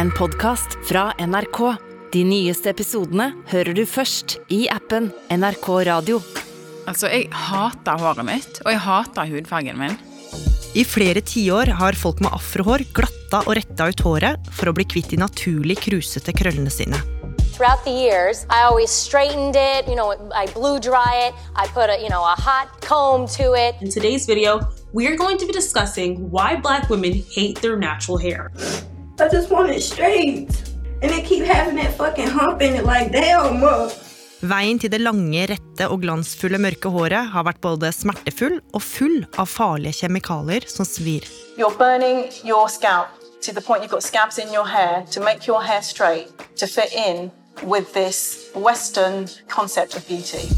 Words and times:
en 0.00 0.10
podkast 0.10 0.78
fra 0.88 1.10
NRK. 1.18 1.58
De 2.12 2.20
nyeste 2.24 2.70
episodene 2.72 3.26
hører 3.50 3.76
du 3.76 3.82
først 3.84 4.38
i 4.48 4.62
appen 4.72 5.10
NRK 5.28 5.66
Radio. 5.90 6.22
Altså, 6.88 7.10
jeg 7.12 7.26
hater 7.36 8.00
håret 8.00 8.24
mitt, 8.24 8.62
og 8.64 8.70
jeg 8.72 8.80
hater 8.80 9.28
hudfargen 9.28 9.76
min. 9.76 9.98
I 10.72 10.86
flere 10.88 11.20
tiår 11.20 11.74
har 11.82 11.98
folk 12.00 12.22
med 12.24 12.32
afrohår 12.32 12.86
glatta 12.96 13.42
og 13.42 13.52
retta 13.58 13.90
ut 13.90 14.02
håret 14.06 14.48
for 14.56 14.70
å 14.70 14.74
bli 14.78 14.86
kvitt 14.88 15.12
de 15.12 15.20
naturlig 15.20 15.76
krusete 15.84 16.32
krøllene 16.32 16.72
sine. 16.72 16.96
Throughout 17.52 17.84
the 17.84 17.92
years, 17.92 18.46
I 18.48 18.64
always 18.64 18.88
straightened 18.88 19.54
it, 19.54 19.84
you 19.86 19.96
know, 19.96 20.16
I 20.32 20.46
blew 20.54 20.80
dry 20.80 21.28
it, 21.28 21.34
I 21.54 21.68
put 21.74 21.92
a, 21.92 22.00
you 22.00 22.08
know, 22.08 22.24
a 22.24 22.40
hot 22.40 22.80
comb 22.80 23.28
to 23.36 23.52
it. 23.52 23.76
In 23.82 23.90
today's 23.92 24.24
video, 24.24 24.62
we 24.94 25.06
are 25.08 25.16
going 25.16 25.36
to 25.36 25.44
be 25.44 25.52
discussing 25.52 26.30
why 26.30 26.56
black 26.56 26.88
women 26.88 27.12
hate 27.12 27.60
their 27.60 27.76
natural 27.76 28.16
hair. 28.16 28.48
I 29.20 29.28
just 29.28 29.50
want 29.50 29.70
it 29.70 29.82
straight. 29.82 30.48
And 31.02 31.10
they 31.12 31.22
keep 31.22 31.44
having 31.44 31.76
that 31.76 31.92
fucking 31.96 32.28
hump 32.28 32.62
in 32.62 32.74
it 32.74 32.84
like, 32.84 33.12
damn, 33.12 33.62
uh. 33.62 33.90
Veien 34.40 34.78
til 34.80 34.88
det 34.88 35.02
lange, 35.02 35.42
rette 35.50 35.86
og 35.92 36.00
glansfulle 36.00 36.56
mørke 36.56 36.88
håret 36.88 37.28
har 37.34 37.44
vært 37.44 37.60
både 37.60 37.90
smertefull 37.92 38.56
og 38.72 38.80
full 38.80 39.18
av 39.36 39.50
farlige 39.52 40.06
kjemikalier 40.06 40.64
som 40.64 40.88
svir. 40.88 41.26
You're 41.60 41.76
burning 41.76 42.30
your 42.40 42.70
scalp 42.72 43.12
to 43.44 43.52
the 43.52 43.60
point 43.60 43.82
you've 43.82 43.92
got 43.92 44.02
scabs 44.02 44.38
in 44.38 44.48
your 44.48 44.64
hair 44.64 45.04
to 45.12 45.20
make 45.20 45.46
your 45.46 45.60
hair 45.60 45.82
straight, 45.82 46.32
to 46.56 46.66
fit 46.66 46.92
in 46.96 47.30
with 47.62 47.92
this 47.92 48.48
Western 48.54 49.28
concept 49.48 49.96
of 49.96 50.08
beauty. 50.08 50.48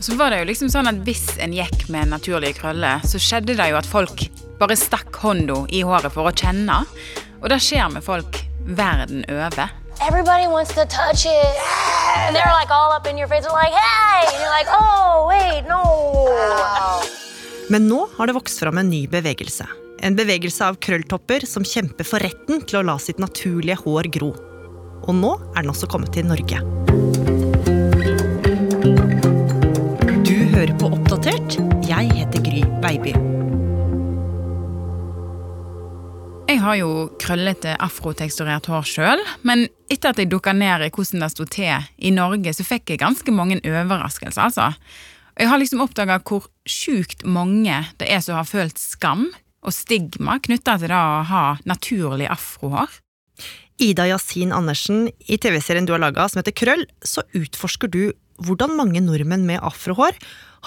Så 0.00 0.14
var 0.16 0.30
det 0.30 0.42
jo 0.42 0.50
liksom 0.52 0.68
sånn 0.72 0.88
at 0.88 1.00
Hvis 1.04 1.26
en 1.40 1.56
gikk 1.56 1.88
med 1.88 2.12
naturlige 2.12 2.60
krøller, 2.60 3.00
så 3.04 3.20
skjedde 3.20 3.56
det 3.56 3.72
jo 3.72 3.80
at 3.80 3.88
folk 3.88 4.28
bare 4.60 4.76
stakk 4.76 5.16
hånda 5.24 5.62
i 5.72 5.80
håret 5.84 6.12
for 6.12 6.28
å 6.28 6.36
kjenne. 6.36 6.82
Og 7.40 7.48
det 7.48 7.60
skjer 7.64 7.88
med 7.92 8.04
folk 8.04 8.42
verden 8.66 9.24
over. 9.28 9.70
Everybody 10.00 10.46
wants 10.46 10.74
to 10.74 10.84
touch 10.86 11.26
it. 11.26 11.56
And 12.26 12.36
they're 12.36 12.52
like 12.60 12.70
all 12.70 12.92
up 12.92 13.06
in 13.06 13.18
your 13.18 13.28
face. 13.28 13.44
They're 13.44 13.52
like, 13.52 13.72
hey! 13.72 14.26
And 14.28 14.40
you're 14.40 14.56
like, 14.58 14.68
oh, 14.68 15.28
wait, 15.28 15.64
no. 15.68 15.82
Men 17.70 17.88
nå 17.88 18.08
har 18.16 18.26
det 18.26 18.34
vokst 18.34 18.60
fram 18.60 18.78
en 18.78 18.90
ny 18.90 19.06
bevegelse. 19.08 19.66
En 20.00 20.16
bevegelse 20.16 20.64
av 20.64 20.78
krølltopper 20.80 21.44
som 21.46 21.64
kjemper 21.64 22.08
for 22.08 22.24
retten 22.24 22.64
til 22.64 22.80
å 22.80 22.86
la 22.88 22.96
sitt 22.98 23.20
naturlige 23.20 23.76
hår 23.84 24.08
gro. 24.16 24.32
Og 25.04 25.12
nå 25.16 25.34
er 25.54 25.62
den 25.62 25.72
også 25.72 25.88
kommet 25.92 26.12
til 26.16 26.28
Norge. 26.28 26.60
Du 30.24 30.36
hører 30.56 30.74
på 30.80 30.92
Oppdatert. 30.92 31.60
Jeg 31.88 32.12
heter 32.16 32.48
Gry 32.48 32.64
Baby. 32.84 33.39
Har 36.60 36.76
jo 36.76 36.90
krøllete 37.20 37.72
afroteksturert 37.80 38.66
hår 38.68 38.84
sjøl, 38.84 39.22
men 39.48 39.64
etter 39.88 40.12
at 40.12 40.18
jeg 40.20 40.28
dukka 40.28 40.52
ned 40.52 40.84
i 40.84 40.90
hvordan 40.92 41.24
det 41.24 41.30
sto 41.32 41.46
til 41.48 41.86
i 41.96 42.12
Norge, 42.12 42.52
så 42.52 42.66
fikk 42.66 42.92
jeg 42.92 43.00
ganske 43.00 43.32
mange 43.32 43.56
overraskelser, 43.64 44.50
altså. 44.50 44.68
Jeg 45.40 45.48
har 45.48 45.60
liksom 45.60 45.80
oppdaga 45.80 46.18
hvor 46.26 46.50
sjukt 46.68 47.24
mange 47.24 47.78
det 48.00 48.10
er 48.12 48.20
som 48.20 48.36
har 48.36 48.48
følt 48.48 48.76
skam 48.76 49.30
og 49.64 49.72
stigma 49.72 50.36
knytta 50.42 50.76
til 50.82 50.92
det 50.92 50.98
å 50.98 51.22
ha 51.30 51.44
naturlig 51.68 52.28
afrohår. 52.28 52.92
Ida 53.80 54.04
Yasin 54.10 54.52
Andersen, 54.52 55.06
i 55.08 55.38
TV-serien 55.40 55.88
du 55.88 55.94
har 55.94 56.02
laga 56.02 56.28
som 56.28 56.42
heter 56.42 56.56
Krøll, 56.56 56.84
så 57.00 57.24
utforsker 57.32 57.88
du 57.88 58.02
hvordan 58.44 58.76
mange 58.76 59.00
nordmenn 59.04 59.46
med 59.48 59.64
afrohår 59.64 60.18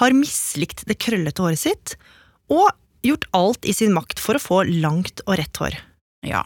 har 0.02 0.18
mislikt 0.18 0.88
det 0.90 0.98
krøllete 1.02 1.46
håret 1.46 1.62
sitt, 1.62 1.94
og 2.50 2.72
gjort 3.04 3.28
alt 3.36 3.68
i 3.68 3.76
sin 3.76 3.94
makt 3.96 4.22
for 4.22 4.40
å 4.40 4.42
få 4.42 4.64
langt 4.70 5.24
og 5.28 5.38
rett 5.40 5.60
hår. 5.62 5.78
Ja. 6.28 6.44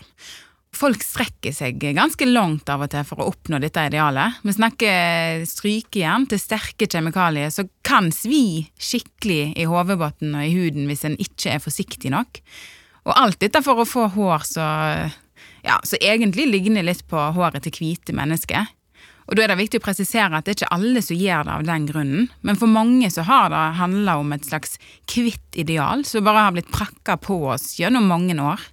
Folk 0.78 1.02
strekker 1.02 1.54
seg 1.56 1.80
ganske 1.82 2.28
langt 2.28 2.70
av 2.70 2.84
og 2.86 2.92
til 2.92 3.06
for 3.08 3.24
å 3.24 3.30
oppnå 3.32 3.58
dette 3.64 3.88
idealet. 3.90 4.42
Vi 4.46 4.54
snakker 4.54 5.46
strykejern 5.50 6.28
til 6.30 6.42
sterke 6.42 6.90
kjemikalier 6.90 7.54
som 7.54 7.70
kan 7.88 8.12
svi 8.14 8.68
skikkelig 8.78 9.56
i 9.58 9.66
hodebunnen 9.70 10.36
og 10.38 10.46
i 10.46 10.54
huden 10.54 10.90
hvis 10.90 11.06
en 11.08 11.18
ikke 11.24 11.56
er 11.56 11.64
forsiktig 11.64 12.12
nok. 12.14 12.42
Og 13.08 13.16
alt 13.16 13.40
dette 13.42 13.64
for 13.66 13.82
å 13.82 13.88
få 13.88 14.10
hår 14.14 14.46
så, 14.46 14.68
ja, 15.66 15.80
så 15.88 15.98
egentlig 16.04 16.50
ligner 16.52 16.86
litt 16.86 17.06
på 17.10 17.30
håret 17.38 17.64
til 17.66 17.80
hvite 17.80 18.14
mennesker. 18.18 18.68
Og 19.28 19.36
da 19.36 19.44
er 19.44 19.52
det 19.52 19.60
viktig 19.60 19.82
å 19.82 19.84
presisere 19.84 20.40
at 20.40 20.48
det 20.48 20.54
er 20.54 20.58
ikke 20.62 20.76
alle 20.78 21.04
som 21.04 21.20
gjør 21.20 21.48
det 21.48 21.56
av 21.58 21.68
den 21.68 21.88
grunnen, 21.90 22.30
men 22.48 22.60
for 22.60 22.72
mange 22.72 23.10
så 23.12 23.26
har 23.28 23.52
det 23.52 23.64
handla 23.82 24.18
om 24.22 24.32
et 24.36 24.48
slags 24.48 24.78
kvitt 25.12 25.60
ideal 25.60 26.06
som 26.08 26.24
bare 26.28 26.48
har 26.48 26.56
blitt 26.56 26.72
prakka 26.72 27.18
på 27.20 27.42
oss 27.52 27.74
gjennom 27.80 28.08
mange 28.08 28.38
år. 28.40 28.64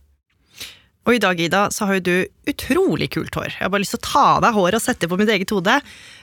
Og 1.04 1.18
i 1.18 1.20
dag, 1.20 1.40
Ida, 1.40 1.66
så 1.74 1.84
har 1.84 1.98
jo 1.98 2.04
du 2.06 2.52
utrolig 2.54 3.10
kult 3.12 3.36
hår. 3.36 3.50
Jeg 3.58 3.66
har 3.66 3.74
bare 3.74 3.84
lyst 3.84 3.92
til 3.98 4.00
å 4.00 4.06
ta 4.06 4.24
av 4.38 4.40
deg 4.46 4.56
håret 4.56 4.78
og 4.78 4.86
sette 4.86 5.04
det 5.04 5.12
på 5.12 5.18
mitt 5.20 5.34
eget 5.34 5.52
hode. 5.52 5.76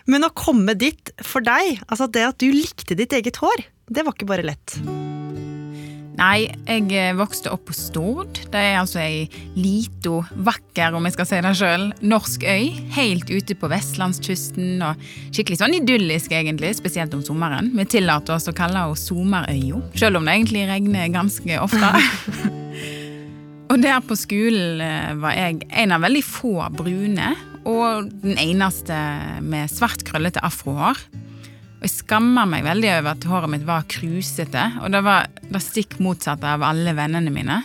Men 0.09 0.25
å 0.25 0.33
komme 0.33 0.73
dit 0.73 1.13
for 1.21 1.45
deg, 1.45 1.83
altså 1.85 2.09
det 2.09 2.25
at 2.31 2.41
du 2.41 2.49
likte 2.49 2.97
ditt 2.97 3.13
eget 3.13 3.37
hår, 3.43 3.67
det 3.93 4.07
var 4.07 4.17
ikke 4.17 4.31
bare 4.33 4.47
lett. 4.47 4.79
Nei, 6.19 6.49
jeg 6.67 6.89
eh, 6.91 7.13
vokste 7.15 7.51
opp 7.53 7.63
på 7.69 7.75
Stord. 7.75 8.41
Det 8.51 8.59
er 8.59 8.79
altså 8.81 8.99
ei 9.01 9.23
lita, 9.55 10.19
vakker, 10.43 10.97
om 10.97 11.07
jeg 11.07 11.15
skal 11.15 11.27
si 11.29 11.39
det 11.45 11.53
sjøl, 11.57 11.85
norsk 12.03 12.43
øy. 12.43 12.65
Helt 12.97 13.31
ute 13.31 13.55
på 13.57 13.69
vestlandskysten 13.71 14.83
og 14.85 15.05
skikkelig 15.31 15.61
sånn 15.61 15.77
idyllisk, 15.79 16.35
egentlig, 16.35 16.73
spesielt 16.77 17.15
om 17.15 17.23
sommeren. 17.25 17.71
Vi 17.77 17.87
tillater 17.95 18.35
oss 18.35 18.49
å 18.51 18.55
kalle 18.57 18.83
henne 18.83 18.99
Sommerøya, 19.01 19.79
sjøl 19.97 20.19
om 20.19 20.27
det 20.27 20.35
egentlig 20.35 20.65
regner 20.69 21.13
ganske 21.13 21.61
ofte. 21.63 21.93
og 23.71 23.81
der 23.81 24.03
på 24.03 24.19
skolen 24.19 24.83
eh, 24.83 25.15
var 25.21 25.37
jeg 25.37 25.63
en 25.83 25.95
av 25.95 26.03
veldig 26.03 26.25
få 26.27 26.55
brune, 26.75 27.33
og 27.61 28.11
den 28.23 28.39
eneste 28.41 28.97
med 29.45 29.71
svart, 29.71 30.03
krøllete 30.07 30.43
afrohår. 30.43 30.99
Og 31.81 31.87
jeg 31.87 31.95
skammer 31.95 32.45
meg 32.45 32.61
veldig 32.61 32.89
over 32.99 33.15
at 33.15 33.23
håret 33.25 33.49
mitt 33.49 33.63
var 33.65 33.87
krusete, 33.89 34.67
og 34.85 34.91
det 34.93 34.99
var 35.01 35.31
det 35.41 35.61
stikk 35.65 35.95
motsatte 35.97 36.45
av 36.45 36.61
alle 36.61 36.93
vennene 36.93 37.33
mine. 37.33 37.57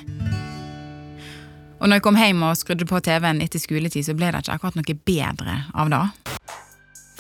Og 1.77 1.85
når 1.85 1.99
jeg 1.99 2.05
kom 2.07 2.17
hjem 2.17 2.47
og 2.49 2.57
skrudde 2.57 2.89
på 2.89 3.03
TV-en 3.05 3.43
etter 3.45 3.61
skoletid, 3.61 4.07
så 4.09 4.17
ble 4.17 4.33
det 4.33 4.41
ikke 4.41 4.57
akkurat 4.57 4.81
noe 4.81 4.97
bedre 5.13 5.59
av 5.77 5.93
det. 5.93 6.01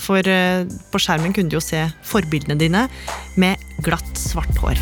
For 0.06 0.24
eh, 0.24 0.64
på 0.88 1.02
skjermen 1.02 1.36
kunne 1.36 1.52
du 1.52 1.58
jo 1.58 1.64
se 1.64 1.84
forbildene 2.08 2.56
dine 2.56 2.86
med 3.36 3.60
glatt, 3.84 4.16
svart 4.16 4.56
hår. 4.64 4.80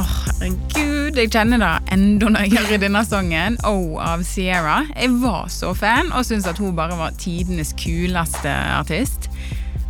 Åh, 0.00 0.12
herregud, 0.24 1.18
jeg 1.18 1.28
kjenner 1.34 1.60
det 1.60 1.72
enda 1.92 2.30
når 2.32 2.46
jeg 2.46 2.54
hører 2.54 2.80
denne 2.80 3.02
sangen, 3.04 3.58
Oh 3.68 3.98
av 4.00 4.22
Sierra. 4.24 4.78
Jeg 4.94 5.18
var 5.20 5.50
så 5.52 5.74
fan 5.76 6.12
og 6.16 6.24
syntes 6.24 6.48
at 6.48 6.60
hun 6.62 6.72
bare 6.78 6.96
var 6.96 7.16
tidenes 7.20 7.74
kuleste 7.76 8.54
artist. 8.78 9.28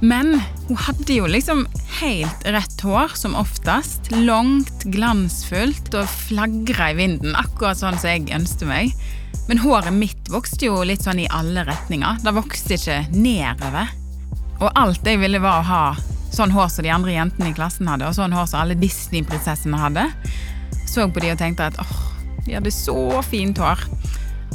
Men 0.00 0.40
hun 0.66 0.80
hadde 0.80 1.20
jo 1.20 1.28
liksom 1.28 1.66
helt 2.00 2.44
rett 2.48 2.82
hår, 2.82 3.14
som 3.20 3.36
oftest. 3.38 4.10
Langt, 4.16 4.86
glansfullt 4.90 5.92
og 5.94 6.08
flagra 6.26 6.90
i 6.94 6.98
vinden, 6.98 7.36
akkurat 7.38 7.78
sånn 7.78 8.00
som 8.00 8.10
jeg 8.10 8.30
ønsket 8.34 8.66
meg. 8.70 8.94
Men 9.46 9.60
håret 9.62 9.94
mitt 9.94 10.30
vokste 10.32 10.70
jo 10.70 10.80
litt 10.88 11.04
sånn 11.04 11.20
i 11.22 11.30
alle 11.30 11.66
retninger. 11.68 12.24
Det 12.24 12.34
vokste 12.34 12.80
ikke 12.80 13.02
nedover. 13.14 13.92
Og 14.60 14.72
alt 14.74 15.06
jeg 15.06 15.20
ville 15.20 15.40
var 15.42 15.60
å 15.60 15.68
ha 15.68 15.84
sånn 16.34 16.54
hår 16.54 16.70
som 16.72 16.86
de 16.86 16.92
andre 16.94 17.14
jentene 17.16 17.50
i 17.50 17.56
klassen 17.56 17.90
hadde, 17.90 18.08
og 18.08 18.16
sånn 18.16 18.34
hår 18.34 18.48
som 18.50 18.62
alle 18.62 18.78
Disney-prinsessene 18.78 19.80
hadde. 19.80 20.06
Så 20.90 21.06
på 21.10 21.22
de 21.22 21.32
og 21.34 21.40
tenkte 21.40 21.70
at 21.70 21.78
åh, 21.82 21.96
de 22.46 22.56
hadde 22.56 22.72
så 22.74 23.20
fint 23.26 23.58
hår. 23.60 23.84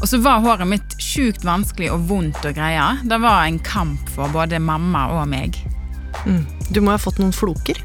Og 0.01 0.07
så 0.11 0.19
var 0.23 0.43
håret 0.43 0.67
mitt 0.67 0.95
sjukt 0.99 1.45
vanskelig 1.47 1.87
og 1.93 2.09
vondt 2.09 2.41
og 2.43 2.57
greia 2.57 2.97
Det 3.07 3.15
var 3.23 3.45
en 3.45 3.61
kamp 3.63 4.09
for 4.11 4.27
både 4.33 4.59
mamma 4.59 5.05
og 5.15 5.29
meg. 5.31 5.55
Mm. 6.25 6.43
Du 6.71 6.81
må 6.83 6.91
ha 6.91 6.99
fått 6.99 7.21
noen 7.21 7.35
floker? 7.35 7.79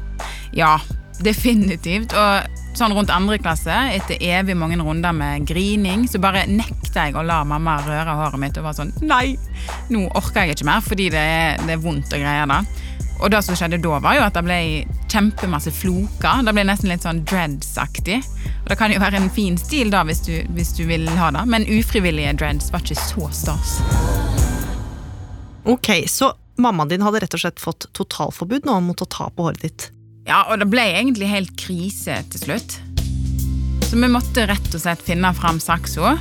Ja, 0.55 0.75
definitivt. 1.23 2.11
Og 2.17 2.75
sånn 2.77 2.93
rundt 2.95 3.11
andre 3.13 3.37
klasse, 3.41 3.73
etter 3.95 4.19
evig 4.23 4.55
mange 4.57 4.79
runder 4.79 5.15
med 5.15 5.47
grining, 5.47 6.05
så 6.09 6.21
bare 6.23 6.45
nekta 6.49 7.07
jeg 7.07 7.17
å 7.19 7.23
la 7.25 7.41
mamma 7.47 7.77
røre 7.85 8.15
håret 8.19 8.39
mitt 8.41 8.59
og 8.59 8.67
var 8.67 8.75
sånn 8.77 8.93
Nei, 9.03 9.35
nå 9.91 10.05
orker 10.17 10.47
jeg 10.47 10.57
ikke 10.57 10.67
mer 10.67 10.83
fordi 10.83 11.09
det 11.13 11.21
er, 11.21 11.59
det 11.67 11.75
er 11.75 11.83
vondt 11.83 12.11
og 12.11 12.23
greier, 12.23 12.47
det. 12.51 12.80
Og 13.21 13.29
det 13.29 13.43
som 13.45 13.57
skjedde 13.57 13.77
da, 13.83 13.99
var 14.01 14.17
jo 14.17 14.25
at 14.25 14.37
det 14.37 14.41
ble 14.47 14.59
kjempemasse 15.11 15.71
floker. 15.75 16.41
Det 16.45 16.53
ble 16.57 16.65
nesten 16.65 16.89
litt 16.89 17.05
sånn 17.05 17.21
dreads-aktig. 17.29 18.17
Og 18.63 18.71
det 18.71 18.77
kan 18.79 18.93
jo 18.93 19.01
være 19.01 19.21
en 19.21 19.29
fin 19.33 19.57
stil 19.61 19.93
da, 19.93 20.01
hvis 20.07 20.23
du, 20.25 20.33
hvis 20.57 20.73
du 20.77 20.83
vil 20.89 21.05
ha 21.19 21.29
det, 21.35 21.45
men 21.49 21.67
ufrivillige 21.69 22.33
dreads 22.41 22.71
var 22.73 22.81
ikke 22.81 22.97
så 22.97 23.29
stas. 23.35 23.77
Ok, 25.69 25.93
så 26.09 26.33
mammaen 26.61 26.89
din 26.89 27.05
hadde 27.05 27.21
rett 27.21 27.37
og 27.37 27.43
slett 27.43 27.61
fått 27.61 27.89
totalforbud 27.97 28.65
nå 28.65 28.79
mot 28.85 29.01
å 29.05 29.09
ta 29.09 29.29
på 29.29 29.45
håret 29.45 29.65
ditt? 29.65 29.89
Ja, 30.25 30.43
og 30.49 30.61
det 30.61 30.69
ble 30.69 30.83
egentlig 30.97 31.29
helt 31.29 31.53
krise 31.59 32.21
til 32.33 32.45
slutt. 32.45 32.77
Så 33.85 33.99
vi 33.99 34.09
måtte 34.09 34.47
rett 34.49 34.73
og 34.73 34.81
slett 34.81 35.01
finne 35.05 35.33
fram 35.37 35.59
saksa, 35.61 36.15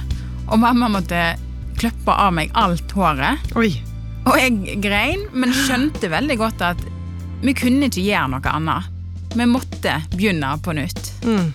og 0.50 0.58
mamma 0.61 0.91
måtte 0.93 1.20
klippe 1.81 2.12
av 2.12 2.35
meg 2.37 2.52
alt 2.58 2.93
håret. 2.93 3.55
Oi. 3.56 3.73
Og 4.29 4.37
jeg 4.37 4.81
grein, 4.85 5.25
men 5.33 5.55
skjønte 5.55 6.11
veldig 6.13 6.37
godt 6.41 6.65
at 6.65 6.83
vi 7.41 7.55
kunne 7.57 7.89
ikke 7.89 8.05
gjøre 8.05 8.29
noe 8.35 8.53
annet. 8.53 8.91
Vi 9.33 9.47
måtte 9.49 9.97
begynne 10.13 10.53
på 10.61 10.75
nytt. 10.77 11.13
Mm. 11.25 11.53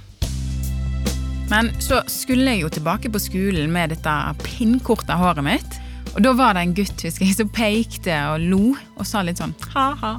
Men 1.51 1.69
så 1.83 2.01
skulle 2.09 2.55
jeg 2.55 2.63
jo 2.63 2.71
tilbake 2.73 3.11
på 3.13 3.21
skolen 3.21 3.69
med 3.73 3.93
dette 3.93 4.13
pinnkorte 4.41 5.17
håret 5.19 5.45
mitt. 5.45 5.77
Og 6.15 6.23
da 6.23 6.31
var 6.33 6.55
det 6.55 6.63
en 6.63 6.75
gutt 6.77 7.03
husker 7.05 7.27
jeg, 7.27 7.35
som 7.37 7.51
pekte 7.53 8.15
og 8.31 8.45
lo 8.49 8.63
og 8.73 9.05
sa 9.05 9.21
litt 9.25 9.41
sånn 9.41 9.53
ha-ha. 9.75 10.15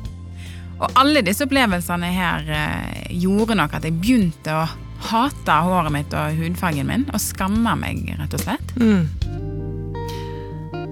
Og 0.76 0.98
alle 1.00 1.22
disse 1.24 1.46
opplevelsene 1.46 2.10
her 2.12 2.50
eh, 2.52 3.06
gjorde 3.16 3.56
nok 3.56 3.78
at 3.78 3.86
jeg 3.88 3.96
begynte 3.96 4.52
å 4.52 4.66
hate 5.08 5.56
håret 5.66 5.94
mitt 5.94 6.12
og 6.16 6.36
hudfargen 6.36 6.88
min, 6.88 7.06
og 7.12 7.22
skamme 7.22 7.74
meg, 7.80 8.04
rett 8.20 8.36
og 8.36 8.44
slett. 8.44 8.76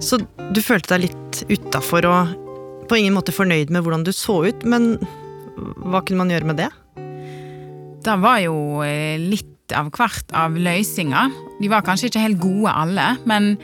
Så 0.05 0.19
du 0.53 0.61
følte 0.61 0.95
deg 0.95 1.07
litt 1.07 1.41
utafor 1.49 2.05
og 2.09 2.35
på 2.89 2.99
ingen 2.99 3.15
måte 3.17 3.33
fornøyd 3.33 3.71
med 3.73 3.81
hvordan 3.81 4.05
du 4.05 4.11
så 4.13 4.43
ut, 4.45 4.65
men 4.67 4.95
hva 5.55 6.03
kunne 6.05 6.21
man 6.21 6.33
gjøre 6.33 6.49
med 6.51 6.61
det? 6.61 6.69
Det 8.05 8.17
var 8.21 8.43
jo 8.43 8.83
eh, 8.85 9.17
litt 9.17 9.73
av 9.73 9.89
hvert 9.95 10.29
av 10.37 10.53
løsninger. 10.53 11.33
De 11.57 11.71
var 11.71 11.85
kanskje 11.87 12.11
ikke 12.11 12.21
helt 12.21 12.41
gode 12.43 12.69
alle, 12.69 13.07
men 13.25 13.55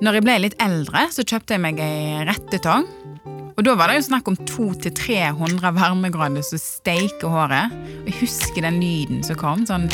når 0.00 0.20
jeg 0.20 0.24
ble 0.28 0.36
litt 0.44 0.60
eldre, 0.62 1.08
så 1.12 1.26
kjøpte 1.26 1.56
jeg 1.56 1.64
meg 1.64 1.82
ei 1.82 2.22
rettetang. 2.28 2.86
Og 3.58 3.64
da 3.66 3.74
var 3.76 3.90
det 3.90 3.98
jo 3.98 4.06
snakk 4.06 4.30
om 4.30 4.38
200-300 4.48 5.74
varmegrader 5.76 6.46
som 6.46 6.62
steiker 6.62 7.28
håret. 7.28 7.74
Og 7.98 8.08
jeg 8.08 8.20
husker 8.22 8.64
den 8.64 8.78
lyden 8.80 9.20
som 9.26 9.36
kom. 9.36 9.66
sånn... 9.68 9.90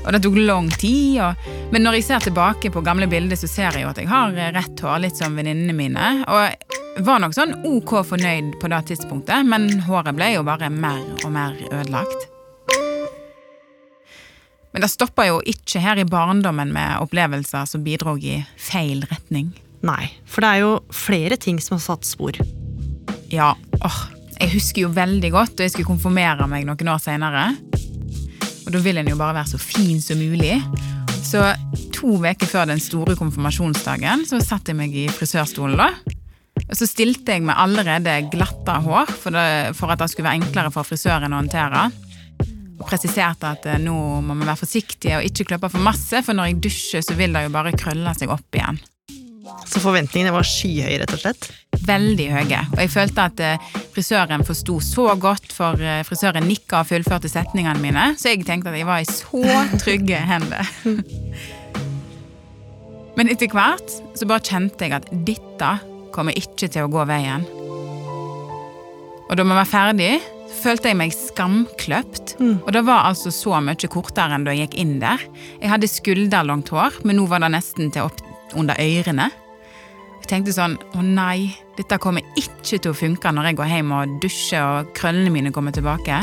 Og 0.00 0.12
det 0.12 0.20
tok 0.24 0.36
lang 0.36 0.68
tid. 0.80 1.22
Og... 1.24 1.59
Men 1.70 1.84
når 1.86 2.00
jeg 2.00 2.04
ser 2.08 2.24
tilbake 2.24 2.70
på 2.74 2.82
gamle 2.82 3.06
bilder, 3.06 3.38
så 3.38 3.46
ser 3.46 3.76
jeg 3.76 3.84
jo 3.84 3.90
at 3.92 3.98
jeg 4.00 4.10
har 4.10 4.34
rett 4.56 4.80
hår, 4.82 4.96
litt 5.04 5.18
som 5.20 5.36
venninnene 5.38 5.74
mine. 5.76 6.08
Og 6.26 7.04
var 7.06 7.22
nok 7.22 7.36
sånn 7.36 7.54
ok 7.62 7.92
fornøyd 8.08 8.56
på 8.58 8.70
det 8.72 8.80
tidspunktet, 8.90 9.46
men 9.46 9.68
håret 9.86 10.18
ble 10.18 10.32
jo 10.34 10.42
bare 10.46 10.70
mer 10.74 10.98
og 11.22 11.30
mer 11.30 11.54
ødelagt. 11.70 12.26
Men 14.74 14.82
det 14.82 14.90
stoppa 14.90 15.28
jo 15.28 15.38
ikke 15.46 15.82
her 15.82 16.02
i 16.02 16.06
barndommen 16.06 16.74
med 16.74 16.98
opplevelser 17.04 17.66
som 17.70 17.86
bidro 17.86 18.16
i 18.18 18.40
feil 18.58 19.06
retning. 19.10 19.52
Nei, 19.86 20.10
for 20.26 20.42
det 20.42 20.50
er 20.50 20.64
jo 20.64 20.76
flere 20.94 21.38
ting 21.38 21.62
som 21.62 21.78
har 21.78 21.86
satt 21.86 22.06
spor. 22.06 22.34
Ja, 23.30 23.54
åh, 23.78 24.00
jeg 24.40 24.56
husker 24.56 24.88
jo 24.88 24.94
veldig 24.98 25.30
godt 25.38 25.54
da 25.58 25.66
jeg 25.66 25.76
skulle 25.76 25.94
konfirmere 25.94 26.50
meg 26.50 26.66
noen 26.66 26.94
år 26.96 27.02
senere. 27.02 27.52
Og 28.66 28.74
da 28.74 28.82
vil 28.82 28.98
en 28.98 29.10
jo 29.10 29.18
bare 29.18 29.38
være 29.38 29.54
så 29.54 29.62
fin 29.62 30.02
som 30.02 30.18
mulig. 30.18 30.58
Så 31.24 31.42
to 31.94 32.16
uker 32.18 32.48
før 32.48 32.70
den 32.70 32.80
store 32.82 33.14
konfirmasjonsdagen 33.18 34.24
så 34.28 34.40
satte 34.42 34.72
jeg 34.72 34.80
meg 34.80 34.96
i 34.96 35.06
frisørstolen 35.12 35.78
da. 35.78 35.90
Og 36.66 36.76
så 36.78 36.86
stilte 36.86 37.34
jeg 37.34 37.44
med 37.46 37.58
allerede 37.58 38.16
glatta 38.32 38.78
hår 38.84 39.10
for, 39.10 39.34
det, 39.34 39.74
for 39.78 39.92
at 39.92 40.00
det 40.02 40.10
skulle 40.12 40.28
være 40.28 40.40
enklere 40.42 40.72
for 40.74 40.86
frisøren 40.86 41.32
å 41.32 41.40
håndtere. 41.40 41.88
Og 42.80 42.86
presiserte 42.88 43.50
at 43.50 43.66
eh, 43.68 43.80
nå 43.82 43.94
må 44.24 44.36
vi 44.38 44.46
være 44.46 44.60
forsiktige 44.62 45.18
og 45.18 45.26
ikke 45.28 45.50
klippe 45.52 45.70
for 45.72 45.84
masse, 45.84 46.22
for 46.24 46.36
når 46.36 46.50
jeg 46.50 46.62
dusjer 46.68 47.04
så 47.04 47.16
vil 47.18 47.36
det 47.36 47.44
jo 47.46 47.54
bare 47.54 47.74
krølle 47.76 48.14
seg 48.16 48.32
opp 48.32 48.56
igjen. 48.56 48.80
Så 49.70 49.82
forventningene 49.82 50.32
var 50.34 50.46
skyhøye, 50.46 50.98
rett 51.02 51.12
og 51.14 51.22
slett. 51.22 51.50
veldig 51.86 52.26
høye. 52.34 52.58
Og 52.74 52.80
jeg 52.82 52.90
følte 52.92 53.24
at 53.30 53.40
eh, 53.40 53.68
frisøren 53.94 54.42
forsto 54.46 54.76
så 54.84 55.06
godt, 55.18 55.52
for 55.54 55.80
eh, 55.80 56.02
frisøren 56.06 56.44
nikka 56.46 56.82
og 56.82 56.90
fullførte 56.90 57.30
setningene 57.30 57.80
mine, 57.82 58.10
så 58.20 58.32
jeg 58.34 58.44
tenkte 58.46 58.70
at 58.70 58.76
jeg 58.78 58.88
var 58.88 59.00
i 59.00 59.08
så 59.08 59.40
trygge 59.82 60.18
hender. 60.28 60.74
Men 63.16 63.30
etter 63.32 63.50
hvert 63.52 63.96
så 64.16 64.28
bare 64.28 64.44
kjente 64.46 64.86
jeg 64.86 64.98
at 64.98 65.08
dette 65.26 65.70
kommer 66.14 66.36
ikke 66.38 66.68
til 66.68 66.86
å 66.86 66.92
gå 66.92 67.06
veien. 67.10 67.46
Og 69.30 69.36
da 69.38 69.46
vi 69.46 69.54
var 69.54 69.68
ferdig, 69.68 70.12
følte 70.60 70.90
jeg 70.90 70.98
meg 70.98 71.12
skamkløpt. 71.14 72.34
Og 72.66 72.72
det 72.74 72.82
var 72.86 73.06
altså 73.06 73.30
så 73.34 73.60
mye 73.62 73.90
kortere 73.92 74.34
enn 74.36 74.46
da 74.46 74.54
jeg 74.54 74.66
gikk 74.68 74.80
inn 74.82 74.96
der. 75.02 75.22
Jeg 75.62 75.70
hadde 75.70 75.90
skulderlangt 75.90 76.72
hår, 76.74 76.98
men 77.06 77.20
nå 77.20 77.28
var 77.30 77.44
det 77.44 77.52
nesten 77.54 77.92
til 77.94 78.08
opp 78.10 78.18
under 78.58 78.78
ørene. 78.80 79.30
Jeg 80.20 80.28
tenkte 80.28 80.54
sånn 80.54 80.76
Å 80.94 81.02
nei, 81.02 81.50
dette 81.78 81.98
kommer 82.02 82.22
ikke 82.38 82.78
til 82.78 82.92
å 82.92 82.96
funke 82.96 83.32
når 83.32 83.50
jeg 83.50 83.58
går 83.60 83.70
hjem 83.72 83.94
og 83.96 84.16
dusjer 84.22 84.62
og 84.62 84.90
krøllene 84.96 85.32
mine 85.34 85.52
kommer 85.54 85.74
tilbake. 85.74 86.20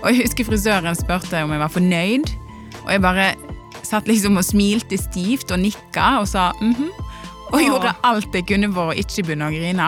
Og 0.00 0.10
jeg 0.10 0.22
husker 0.22 0.48
frisøren 0.48 0.96
spurte 0.96 1.42
om 1.44 1.52
jeg 1.52 1.60
var 1.60 1.72
fornøyd, 1.72 2.30
og 2.86 2.92
jeg 2.94 3.04
bare 3.04 3.26
satt 3.84 4.08
liksom 4.08 4.38
og 4.40 4.46
smilte 4.46 4.96
stivt 5.00 5.52
og 5.52 5.60
nikka 5.60 6.20
og 6.22 6.28
sa 6.30 6.50
mhm. 6.60 6.90
Og 7.50 7.64
gjorde 7.64 7.96
alt 8.06 8.36
jeg 8.36 8.46
kunne 8.46 8.68
for 8.70 8.92
å 8.92 8.94
ikke 8.94 9.24
begynne 9.26 9.48
å 9.48 9.50
grine. 9.50 9.86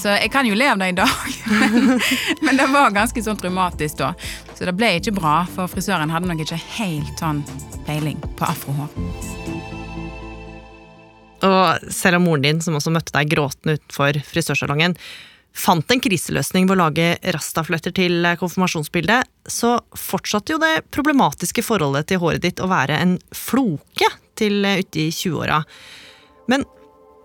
Så 0.00 0.14
jeg 0.16 0.30
kan 0.32 0.48
jo 0.48 0.56
le 0.56 0.70
av 0.72 0.80
det 0.80 0.88
i 0.94 0.96
dag, 0.96 1.26
men, 1.60 2.00
men 2.40 2.58
det 2.60 2.66
var 2.72 2.94
ganske 2.96 3.22
sånn 3.24 3.36
traumatisk 3.40 4.00
da. 4.00 4.14
Så 4.56 4.64
det 4.64 4.74
ble 4.76 4.94
ikke 4.98 5.14
bra, 5.20 5.42
for 5.52 5.68
frisøren 5.70 6.12
hadde 6.14 6.30
nok 6.30 6.40
ikke 6.44 6.60
helt 6.78 7.20
sånn 7.20 7.44
peiling 7.84 8.20
på 8.38 8.48
afrohår. 8.48 9.63
Og 11.44 11.92
selv 11.92 12.18
om 12.18 12.26
moren 12.28 12.44
din, 12.44 12.60
som 12.64 12.76
også 12.78 12.92
møtte 12.94 13.14
deg 13.16 13.32
gråtende 13.34 13.78
utenfor 13.78 14.20
frisørsalongen, 14.28 14.96
fant 15.54 15.92
en 15.92 16.02
kriseløsning 16.02 16.66
ved 16.66 16.76
å 16.76 16.82
lage 16.82 17.08
rastafletter 17.36 17.94
til 17.94 18.26
konfirmasjonsbildet, 18.40 19.28
så 19.46 19.76
fortsatte 19.98 20.54
jo 20.54 20.62
det 20.62 20.86
problematiske 20.94 21.62
forholdet 21.62 22.10
til 22.10 22.22
håret 22.22 22.42
ditt 22.42 22.62
å 22.62 22.70
være 22.70 22.98
en 22.98 23.18
floke 23.36 24.08
til 24.38 24.64
uti 24.64 25.10
20-åra. 25.14 25.60
Men 26.50 26.66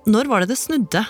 når 0.10 0.30
var 0.30 0.44
det 0.44 0.54
det 0.54 0.60
snudde? 0.62 1.04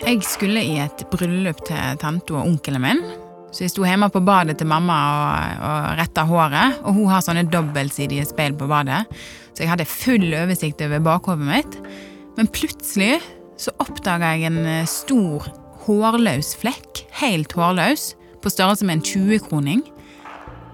Jeg 0.00 0.22
skulle 0.24 0.62
i 0.64 0.78
et 0.80 1.04
bryllup 1.12 1.60
til 1.68 1.98
tante 2.00 2.32
og 2.32 2.46
onkelen 2.46 2.86
min. 2.86 3.02
Så 3.50 3.64
jeg 3.64 3.72
sto 3.72 3.82
hjemme 3.86 4.06
på 4.14 4.22
badet 4.22 4.60
til 4.60 4.68
mamma 4.70 4.96
og, 5.10 5.64
og 5.66 5.98
retta 5.98 6.24
håret. 6.28 6.78
Og 6.84 6.94
hun 6.98 7.10
har 7.10 7.24
sånne 7.26 7.48
dobbeltsidige 7.50 8.28
speil 8.28 8.54
på 8.58 8.68
badet, 8.70 9.02
så 9.50 9.64
jeg 9.64 9.72
hadde 9.72 9.88
full 9.90 10.28
oversikt 10.38 10.82
over 10.86 11.02
bakhodet 11.04 11.48
mitt. 11.48 11.78
Men 12.38 12.50
plutselig 12.54 13.18
så 13.60 13.74
oppdaga 13.82 14.32
jeg 14.36 14.48
en 14.48 14.62
eh, 14.64 14.86
stor 14.88 15.50
hårløs 15.84 16.54
flekk, 16.60 17.04
helt 17.20 17.52
hårløs, 17.56 18.14
på 18.40 18.52
størrelse 18.52 18.86
med 18.88 19.00
en 19.00 19.04
20-kroning. 19.04 19.82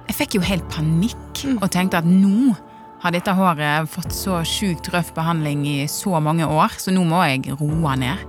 Jeg 0.07 0.19
fikk 0.21 0.37
jo 0.37 0.45
helt 0.47 0.67
panikk 0.71 1.43
og 1.57 1.71
tenkte 1.75 1.99
at 1.99 2.07
nå 2.07 2.55
har 3.03 3.15
dette 3.15 3.33
håret 3.37 3.91
fått 3.91 4.15
så 4.15 4.39
sjukt 4.47 4.89
røff 4.95 5.13
behandling 5.17 5.65
i 5.69 5.79
så 5.91 6.21
mange 6.23 6.47
år, 6.47 6.77
så 6.79 6.95
nå 6.95 7.03
må 7.09 7.25
jeg 7.27 7.57
roe 7.59 7.97
ned. 7.99 8.23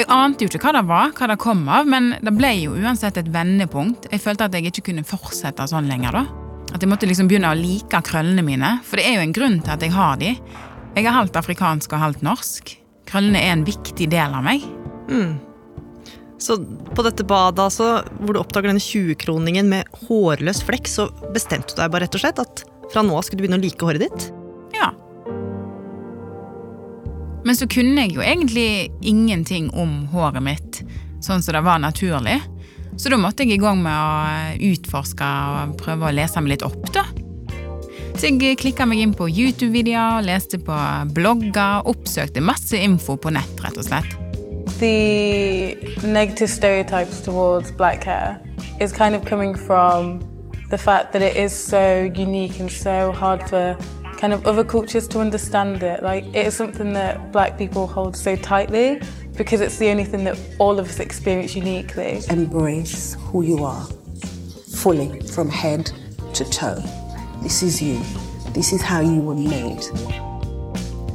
Jeg 0.00 0.06
ante 0.08 0.46
jo 0.46 0.48
ikke 0.48 0.62
hva 0.64 0.70
det 0.78 0.88
var, 0.88 1.10
hva 1.12 1.26
det 1.28 1.34
kom 1.42 1.58
av, 1.68 1.88
men 1.92 2.14
det 2.24 2.32
ble 2.32 2.54
jo 2.56 2.72
uansett 2.72 3.18
et 3.20 3.26
vendepunkt. 3.34 4.06
Jeg 4.08 4.22
følte 4.24 4.46
at 4.46 4.54
jeg 4.56 4.70
ikke 4.70 4.86
kunne 4.86 5.04
fortsette 5.04 5.66
sånn 5.68 5.90
lenger 5.90 6.16
da. 6.16 6.22
At 6.72 6.80
jeg 6.80 6.88
måtte 6.88 7.08
liksom 7.10 7.28
begynne 7.28 7.50
å 7.52 7.58
like 7.58 8.00
krøllene 8.06 8.40
mine, 8.46 8.70
for 8.86 8.96
det 8.96 9.04
er 9.04 9.18
jo 9.18 9.26
en 9.26 9.36
grunn 9.36 9.58
til 9.60 9.74
at 9.74 9.84
jeg 9.84 9.92
har 9.92 10.16
de. 10.22 10.32
Jeg 10.94 11.04
er 11.04 11.16
halvt 11.18 11.36
afrikansk 11.42 11.92
og 11.92 12.00
halvt 12.00 12.24
norsk. 12.24 12.72
Krøllene 13.12 13.44
er 13.44 13.52
en 13.52 13.66
viktig 13.68 14.08
del 14.08 14.40
av 14.40 14.46
meg. 14.46 14.64
Så 16.40 16.56
på 16.96 17.04
dette 17.04 17.26
badet, 17.28 17.60
altså, 17.66 18.00
hvor 18.22 18.32
du 18.32 18.40
oppdager 18.40 18.72
denne 18.72 18.80
20-kroningen 18.80 19.68
med 19.68 20.04
hårløs 20.06 20.64
flekk, 20.64 20.88
så 20.88 21.10
bestemte 21.34 21.76
du 21.76 21.82
deg 21.82 21.92
bare 21.92 22.08
rett 22.08 22.16
og 22.16 22.24
slett 22.24 22.40
at 22.40 22.64
fra 22.90 23.04
nå 23.04 23.20
av 23.20 23.28
skulle 23.28 23.42
du 23.42 23.44
begynne 23.44 23.60
å 23.60 23.66
like 23.68 23.84
håret 23.84 24.08
ditt? 24.08 24.30
Men 27.44 27.56
så 27.56 27.68
kunne 27.70 28.04
jeg 28.04 28.16
jo 28.16 28.24
egentlig 28.24 28.90
ingenting 29.00 29.70
om 29.72 30.06
håret 30.12 30.44
mitt, 30.44 30.82
sånn 31.24 31.42
som 31.42 31.56
det 31.56 31.64
var 31.64 31.80
naturlig. 31.82 32.38
Så 33.00 33.12
da 33.12 33.16
måtte 33.20 33.46
jeg 33.46 33.56
i 33.56 33.62
gang 33.62 33.80
med 33.80 33.96
å 33.96 34.70
utforske 34.72 35.24
og 35.24 35.76
prøve 35.80 36.10
å 36.10 36.14
lese 36.14 36.42
meg 36.42 36.56
litt 36.56 36.66
opp, 36.66 36.82
da. 36.92 37.06
Så 38.20 38.28
jeg 38.28 38.58
klikka 38.60 38.84
meg 38.84 39.00
inn 39.00 39.14
på 39.16 39.30
YouTube-videoer, 39.30 40.26
leste 40.26 40.60
på 40.60 40.80
blogger, 41.16 41.86
oppsøkte 41.88 42.44
masse 42.44 42.76
info 42.76 43.16
på 43.16 43.32
nett, 43.32 43.64
rett 43.64 43.80
og 43.80 43.88
slett. 43.88 44.20
the 44.80 45.76
negative 46.02 46.48
stereotypes 46.48 47.20
towards 47.20 47.70
black 47.70 48.02
hair 48.02 48.40
is 48.80 48.92
kind 48.92 49.14
of 49.14 49.24
coming 49.26 49.54
from 49.54 50.20
the 50.70 50.78
fact 50.78 51.12
that 51.12 51.22
it 51.22 51.36
is 51.36 51.52
so 51.52 52.10
unique 52.14 52.58
and 52.60 52.70
so 52.70 53.12
hard 53.12 53.46
for 53.48 53.76
kind 54.20 54.34
of 54.34 54.46
other 54.46 54.64
cultures 54.64 55.08
to 55.08 55.18
understand 55.18 55.82
it. 55.82 56.02
Like 56.02 56.24
it 56.34 56.46
is 56.46 56.54
something 56.54 56.92
that 56.92 57.32
black 57.32 57.56
people 57.56 57.86
hold 57.86 58.14
so 58.14 58.36
tightly 58.36 59.00
because 59.36 59.62
it's 59.62 59.78
the 59.78 59.88
only 59.88 60.04
thing 60.04 60.24
that 60.24 60.38
all 60.58 60.78
of 60.78 60.88
us 60.88 61.00
experience 61.00 61.56
uniquely. 61.56 62.20
embrace 62.28 63.16
who 63.32 63.42
you 63.42 63.64
are 63.64 63.86
fully 64.82 65.20
from 65.34 65.48
head 65.48 65.90
to 66.34 66.44
toe. 66.50 66.82
This 67.42 67.62
is 67.62 67.80
you. 67.80 67.98
This 68.52 68.72
is 68.72 68.82
how 68.82 69.00
you 69.00 69.20
were 69.22 69.34
made. 69.34 69.84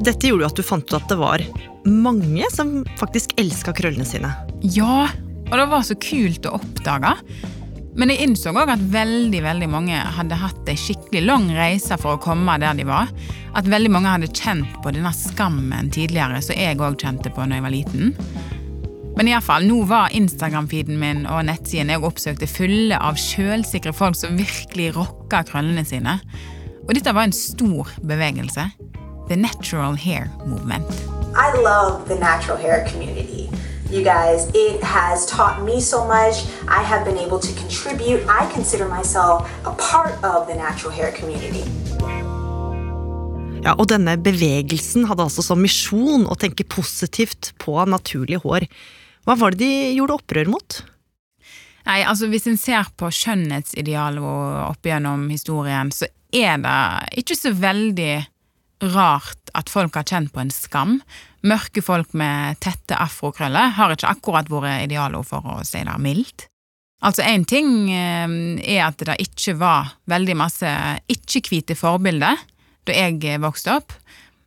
Dette 0.01 0.27
gjorde 0.27 0.41
jo 0.41 0.49
at 0.49 0.57
du 0.57 0.63
fant 0.65 0.89
ut 0.89 0.97
at 0.97 1.07
det 1.09 1.17
var 1.17 1.41
mange 1.85 2.49
som 2.51 2.81
faktisk 2.97 3.37
elska 3.39 3.73
krøllene 3.77 4.05
sine. 4.05 4.33
Ja, 4.61 5.05
og 5.51 5.53
det 5.53 5.67
var 5.69 5.85
så 5.85 5.95
kult 6.01 6.45
å 6.49 6.57
oppdage. 6.57 7.13
Men 7.95 8.11
jeg 8.11 8.25
innså 8.25 8.51
òg 8.51 8.73
at 8.73 8.81
veldig 8.91 9.39
veldig 9.45 9.67
mange 9.71 9.99
hadde 10.17 10.35
hatt 10.35 10.67
ei 10.71 10.75
skikkelig 10.79 11.21
lang 11.23 11.45
reise 11.55 11.95
for 12.01 12.17
å 12.17 12.21
komme 12.21 12.57
der 12.59 12.75
de 12.75 12.83
var. 12.87 13.11
At 13.55 13.69
veldig 13.71 13.91
mange 13.93 14.11
hadde 14.11 14.31
kjent 14.35 14.81
på 14.83 14.91
denne 14.91 15.13
skammen 15.15 15.91
tidligere, 15.95 16.41
som 16.43 16.59
jeg 16.59 16.75
òg 16.75 16.99
kjente 16.99 17.31
på 17.31 17.45
når 17.45 17.59
jeg 17.59 17.65
var 17.65 17.75
liten. 17.75 18.15
Men 19.15 19.29
i 19.29 19.31
alle 19.31 19.45
fall, 19.47 19.63
nå 19.63 19.85
var 19.87 20.11
Instagram-feeden 20.11 20.99
min 20.99 21.23
og 21.31 21.45
nettsiden 21.47 21.93
jeg 21.93 22.03
oppsøkte 22.03 22.49
fulle 22.51 22.99
av 22.99 23.15
sjølsikre 23.15 23.95
folk 23.95 24.19
som 24.19 24.35
virkelig 24.35 24.91
rocka 24.97 25.45
krøllene 25.47 25.85
sine. 25.87 26.17
Og 26.83 26.91
dette 26.97 27.15
var 27.15 27.29
en 27.29 27.35
stor 27.35 27.95
bevegelse. 28.03 28.67
The 29.29 29.39
Natural 29.39 29.95
Hair 29.95 30.27
Movement. 30.45 30.85
I 31.35 31.47
love 31.63 32.07
the 32.07 32.19
natural 32.19 32.57
hair 32.57 32.85
community. 32.91 33.34
You 33.91 34.01
guys, 34.01 34.49
it 34.55 34.81
has 34.81 35.27
taught 35.27 35.61
me 35.63 35.79
so 35.79 36.07
much. 36.07 36.43
I 36.67 36.81
have 36.81 37.05
been 37.05 37.17
able 37.17 37.37
to 37.39 37.53
contribute. 37.53 38.25
I 38.27 38.49
consider 38.51 38.87
myself 38.89 39.45
a 39.63 39.71
part 39.77 40.17
of 40.23 40.47
the 40.47 40.55
natural 40.55 40.91
hair 40.91 41.11
community. 41.11 41.61
Ja, 43.61 43.75
og 43.77 43.87
denne 43.89 44.17
bevegelsen 44.17 45.05
hadde 45.09 45.25
altså 45.25 45.45
som 45.45 45.61
misjon 45.61 46.25
å 46.25 46.37
tenke 46.37 46.65
positivt 46.65 47.53
på 47.61 47.77
naturlig 47.85 48.41
hår. 48.41 48.65
Hva 49.25 49.37
var 49.37 49.53
det 49.53 49.61
de 49.61 49.95
gjorde 49.99 50.17
opprør 50.17 50.49
mot? 50.53 50.81
Nei, 51.85 52.01
altså 52.01 52.29
Hvis 52.29 52.49
en 52.49 52.57
ser 52.57 52.89
på 52.97 53.09
skjønnhetsidealet 53.13 54.25
opp 54.65 54.85
gjennom 54.85 55.29
historien, 55.29 55.93
så 55.93 56.09
er 56.33 56.57
det 56.61 57.21
ikke 57.21 57.37
så 57.37 57.53
veldig 57.53 58.13
rart 58.83 59.51
at 59.55 59.71
folk 59.71 59.95
har 59.95 60.07
kjent 60.07 60.33
på 60.33 60.41
en 60.43 60.51
skam. 60.53 60.97
Mørke 61.45 61.83
folk 61.85 62.11
med 62.17 62.59
tette 62.63 62.97
afrokrøller 62.97 63.75
har 63.77 63.93
ikke 63.93 64.11
akkurat 64.11 64.51
vært 64.51 64.89
idealord, 64.89 65.27
for 65.29 65.45
å 65.45 65.61
si 65.67 65.83
det 65.85 65.97
mildt. 66.01 66.47
Altså, 67.05 67.25
én 67.27 67.43
ting 67.45 67.91
eh, 67.93 68.35
er 68.63 68.85
at 68.87 69.03
det 69.05 69.19
ikke 69.21 69.57
var 69.59 69.93
veldig 70.09 70.35
masse 70.39 70.69
ikke-hvite 71.11 71.75
forbilder 71.77 72.39
da 72.85 72.93
jeg 72.93 73.41
vokste 73.41 73.73
opp, 73.79 73.93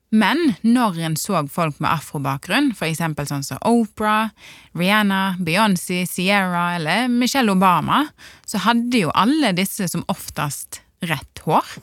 men 0.09 0.55
når 0.65 0.99
en 1.05 1.17
så 1.21 1.43
folk 1.53 1.81
med 1.83 1.91
afrobakgrunn, 1.91 2.71
for 2.77 2.89
eksempel 2.89 3.29
sånn 3.29 3.45
som 3.45 3.61
Oprah, 3.69 4.31
Rihanna, 4.79 5.37
Beyoncé, 5.45 6.05
Sierra 6.09 6.71
eller 6.79 7.11
Michelle 7.13 7.53
Obama, 7.53 8.07
så 8.49 8.63
hadde 8.65 9.05
jo 9.05 9.13
alle 9.13 9.53
disse 9.57 9.91
som 9.93 10.07
oftest 10.09 10.81
rett 11.05 11.45
hår. 11.45 11.77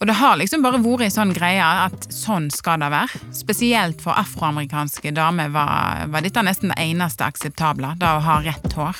Og 0.00 0.06
det 0.08 0.14
har 0.16 0.38
liksom 0.40 0.62
bare 0.64 0.78
vært 0.80 1.02
en 1.04 1.12
sånn 1.12 1.32
greie 1.36 1.60
at 1.60 2.06
sånn 2.08 2.46
skal 2.54 2.80
det 2.80 2.88
være. 2.88 3.18
Spesielt 3.36 4.00
for 4.00 4.16
afroamerikanske 4.16 5.12
damer 5.12 5.50
var, 5.52 6.06
var 6.08 6.24
dette 6.24 6.40
nesten 6.40 6.72
det 6.72 6.78
eneste 6.80 7.26
akseptable, 7.26 7.90
da 8.00 8.14
å 8.16 8.22
ha 8.24 8.38
rett 8.40 8.72
hår. 8.72 8.96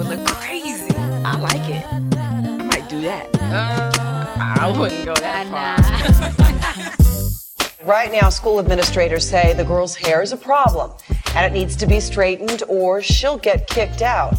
Look 0.00 0.24
crazy. 0.40 0.96
I 0.96 1.36
like 1.36 1.68
it. 1.68 1.84
I 2.16 2.64
might 2.64 2.88
do 2.88 3.02
that. 3.02 3.28
Uh, 3.36 3.92
I 4.38 4.72
wouldn't 4.72 5.04
go 5.04 5.12
that 5.20 5.44
far. 5.52 5.76
Right 7.84 8.12
now, 8.12 8.30
school 8.30 8.60
administrators 8.60 9.28
say 9.28 9.52
the 9.52 9.64
girl's 9.64 9.94
hair 9.94 10.22
is 10.22 10.32
a 10.32 10.36
problem 10.36 10.92
and 11.34 11.44
it 11.44 11.52
needs 11.52 11.76
to 11.76 11.86
be 11.86 12.00
straightened 12.00 12.62
or 12.68 13.02
she'll 13.02 13.38
get 13.38 13.66
kicked 13.66 14.00
out. 14.00 14.34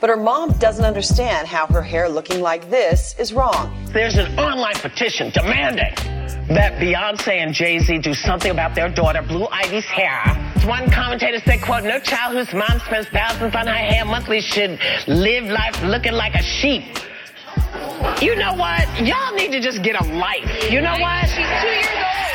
But 0.00 0.10
her 0.10 0.16
mom 0.16 0.52
doesn't 0.58 0.84
understand 0.84 1.48
how 1.48 1.66
her 1.66 1.82
hair 1.82 2.08
looking 2.08 2.40
like 2.40 2.68
this 2.70 3.14
is 3.18 3.32
wrong. 3.32 3.72
There's 3.92 4.16
an 4.16 4.38
online 4.38 4.74
petition 4.74 5.30
demanding 5.30 5.94
that 6.48 6.74
Beyonce 6.80 7.38
and 7.42 7.54
Jay-Z 7.54 7.98
do 7.98 8.12
something 8.12 8.50
about 8.50 8.74
their 8.74 8.88
daughter 8.88 9.22
Blue 9.22 9.46
Ivy's 9.50 9.86
hair. 9.86 10.20
One 10.66 10.90
commentator 10.90 11.40
said, 11.40 11.62
quote, 11.62 11.84
no 11.84 11.98
child 12.00 12.36
whose 12.36 12.52
mom 12.52 12.80
spends 12.86 13.08
thousands 13.08 13.54
on 13.54 13.66
her 13.66 13.72
hair 13.74 14.04
monthly 14.04 14.40
should 14.40 14.78
live 15.06 15.44
life 15.44 15.82
looking 15.82 16.12
like 16.12 16.34
a 16.34 16.42
sheep. 16.42 16.84
You 18.20 18.36
know 18.36 18.54
what? 18.54 18.84
Y'all 19.00 19.34
need 19.34 19.52
to 19.52 19.60
just 19.60 19.82
get 19.82 20.00
a 20.00 20.04
life. 20.04 20.70
You 20.70 20.80
know 20.80 20.96
what? 20.98 21.28
She's 21.28 21.48
two 21.62 21.68
years 21.68 21.88
old. 21.96 22.34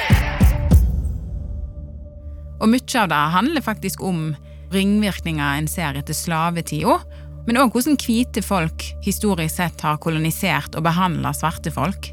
Og 2.59 2.67
mye 2.69 2.99
av 2.99 3.07
det 3.07 3.15
handler 3.15 3.61
faktisk 3.63 4.01
om 4.03 4.35
ringvirkninger 4.73 5.57
en 5.57 5.67
ser 5.71 5.95
etter 5.95 6.13
slavetida, 6.13 6.99
men 7.47 7.57
òg 7.57 7.73
hvordan 7.73 7.97
hvite 7.99 8.41
folk 8.45 8.85
historisk 9.05 9.55
sett 9.55 9.81
har 9.85 9.99
kolonisert 10.03 10.75
og 10.75 10.85
behandla 10.87 11.33
svarte 11.33 11.71
folk. 11.73 12.11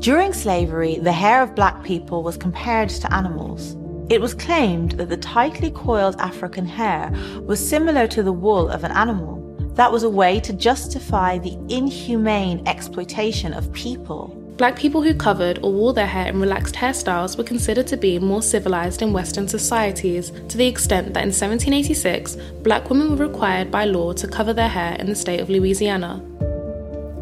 During 0.00 0.32
slavery, 0.32 0.98
the 1.02 1.12
hair 1.12 1.42
of 1.42 1.54
black 1.54 1.82
people 1.82 2.22
was 2.22 2.36
compared 2.36 2.88
to 2.88 3.12
animals. 3.12 3.76
It 4.10 4.20
was 4.20 4.32
claimed 4.32 4.92
that 4.92 5.08
the 5.08 5.16
tightly 5.16 5.70
coiled 5.70 6.16
African 6.20 6.66
hair 6.66 7.12
was 7.42 7.58
similar 7.58 8.06
to 8.08 8.22
the 8.22 8.32
wool 8.32 8.68
of 8.68 8.84
an 8.84 8.92
animal. 8.92 9.36
That 9.74 9.92
was 9.92 10.02
a 10.02 10.10
way 10.10 10.40
to 10.40 10.52
justify 10.52 11.38
the 11.38 11.58
inhumane 11.68 12.66
exploitation 12.66 13.52
of 13.52 13.72
people. 13.72 14.34
Black 14.58 14.74
people 14.74 15.02
who 15.02 15.14
covered 15.14 15.60
or 15.62 15.72
wore 15.72 15.92
their 15.92 16.08
hair 16.08 16.26
in 16.26 16.40
relaxed 16.40 16.74
hairstyles 16.74 17.38
were 17.38 17.44
considered 17.44 17.86
to 17.86 17.96
be 17.96 18.18
more 18.18 18.42
civilized 18.42 19.02
in 19.02 19.12
Western 19.12 19.46
societies, 19.46 20.32
to 20.48 20.56
the 20.56 20.66
extent 20.66 21.14
that 21.14 21.22
in 21.22 21.30
1786, 21.30 22.36
black 22.64 22.90
women 22.90 23.10
were 23.10 23.28
required 23.28 23.70
by 23.70 23.84
law 23.84 24.12
to 24.12 24.26
cover 24.26 24.52
their 24.52 24.68
hair 24.68 24.96
in 24.98 25.06
the 25.06 25.14
state 25.14 25.38
of 25.38 25.48
Louisiana. 25.48 26.20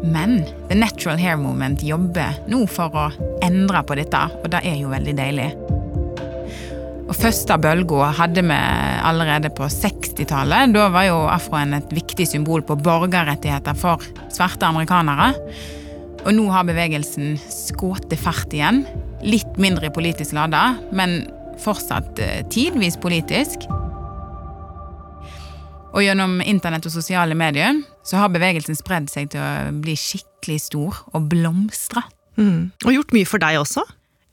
Men 0.01 0.47
The 0.67 0.73
Natural 0.73 1.15
Hair 1.15 1.37
Movement 1.37 1.83
jobber 1.83 2.41
nå 2.49 2.65
for 2.65 2.89
å 2.89 3.05
endre 3.45 3.85
på 3.85 4.01
dette, 4.01 4.25
og 4.41 4.49
det 4.49 4.65
er 4.65 4.81
jo 4.81 4.89
veldig 4.89 5.17
deilig. 5.21 5.49
Og 7.05 7.15
Første 7.21 7.61
bølga 7.61 8.11
hadde 8.17 8.41
vi 8.49 8.61
allerede 9.05 9.53
på 9.53 9.69
60-tallet. 9.69 10.73
Da 10.73 10.89
var 10.89 11.05
jo 11.05 11.21
afroen 11.29 11.77
et 11.77 11.93
viktig 11.93 12.25
symbol 12.33 12.65
på 12.65 12.81
borgerrettigheter 12.81 13.77
for 13.77 14.01
svarte 14.33 14.65
amerikanere. 14.65 15.35
Og 16.27 16.35
nå 16.35 16.49
har 16.51 16.65
bevegelsen 16.67 17.37
skutt 17.47 18.11
fart 18.19 18.51
igjen. 18.51 18.81
Litt 19.23 19.55
mindre 19.61 19.87
politisk 19.95 20.35
lada, 20.35 20.73
men 20.91 21.21
fortsatt 21.63 22.19
eh, 22.19 22.41
tidvis 22.51 22.99
politisk. 22.99 23.63
Og 25.95 26.03
gjennom 26.03 26.41
internett 26.43 26.85
og 26.85 26.93
sosiale 26.93 27.37
medier 27.37 27.79
så 28.05 28.19
har 28.19 28.33
bevegelsen 28.33 28.75
spredd 28.75 29.07
seg 29.09 29.31
til 29.31 29.41
å 29.41 29.71
bli 29.79 29.95
skikkelig 29.97 30.59
stor 30.67 30.99
og 31.15 31.29
blomstre. 31.31 32.03
Mm. 32.35 32.75
Og 32.83 32.91
gjort 32.93 33.15
mye 33.15 33.29
for 33.29 33.41
deg 33.41 33.61
også? 33.61 33.85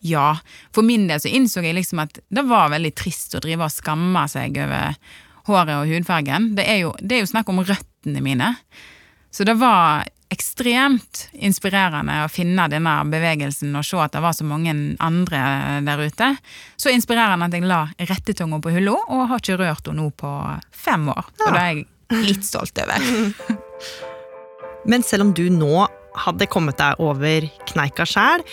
Ja, 0.05 0.35
for 0.75 0.85
min 0.85 1.07
del 1.09 1.23
så 1.23 1.31
innså 1.31 1.63
jeg 1.65 1.79
liksom 1.79 2.03
at 2.03 2.19
det 2.29 2.45
var 2.45 2.75
veldig 2.75 2.91
trist 2.99 3.39
å 3.39 3.41
drive 3.41 3.71
og 3.71 3.73
skamme 3.73 4.27
seg 4.29 4.59
over 4.61 4.99
håret 5.47 5.79
og 5.79 5.95
hudfargen. 5.95 6.51
Det 6.59 6.67
er 6.69 6.83
jo, 6.83 6.93
det 7.01 7.17
er 7.17 7.25
jo 7.25 7.31
snakk 7.31 7.49
om 7.55 7.63
røttene 7.65 8.21
mine. 8.25 8.51
Så 9.35 9.45
det 9.45 9.57
var 9.59 10.05
ekstremt 10.31 11.29
inspirerende 11.33 12.21
å 12.25 12.31
finne 12.31 12.69
denne 12.71 12.93
bevegelsen 13.11 13.75
og 13.75 13.87
se 13.87 13.99
at 14.03 14.15
det 14.15 14.23
var 14.23 14.35
så 14.37 14.47
mange 14.47 14.75
andre 15.03 15.41
der 15.87 16.03
ute. 16.07 16.31
Så 16.81 16.93
inspirerende 16.95 17.49
at 17.49 17.57
jeg 17.57 17.67
la 17.67 17.83
rettetunga 17.99 18.61
på 18.63 18.73
hylla 18.77 18.95
og 18.95 19.27
har 19.33 19.43
ikke 19.43 19.59
rørt 19.59 19.91
henne 19.91 20.07
nå 20.07 20.15
på 20.19 20.31
fem 20.71 21.11
år. 21.11 21.27
Og 21.41 21.45
det 21.49 21.61
er 21.65 21.69
jeg 21.73 22.25
litt 22.29 22.47
stolt 22.47 22.79
over. 22.85 23.11
Men 24.91 25.03
selv 25.07 25.29
om 25.29 25.35
du 25.35 25.49
nå 25.51 25.85
hadde 26.25 26.51
kommet 26.51 26.79
deg 26.79 27.03
over 27.03 27.51
kneika 27.73 28.07
sjæl, 28.07 28.45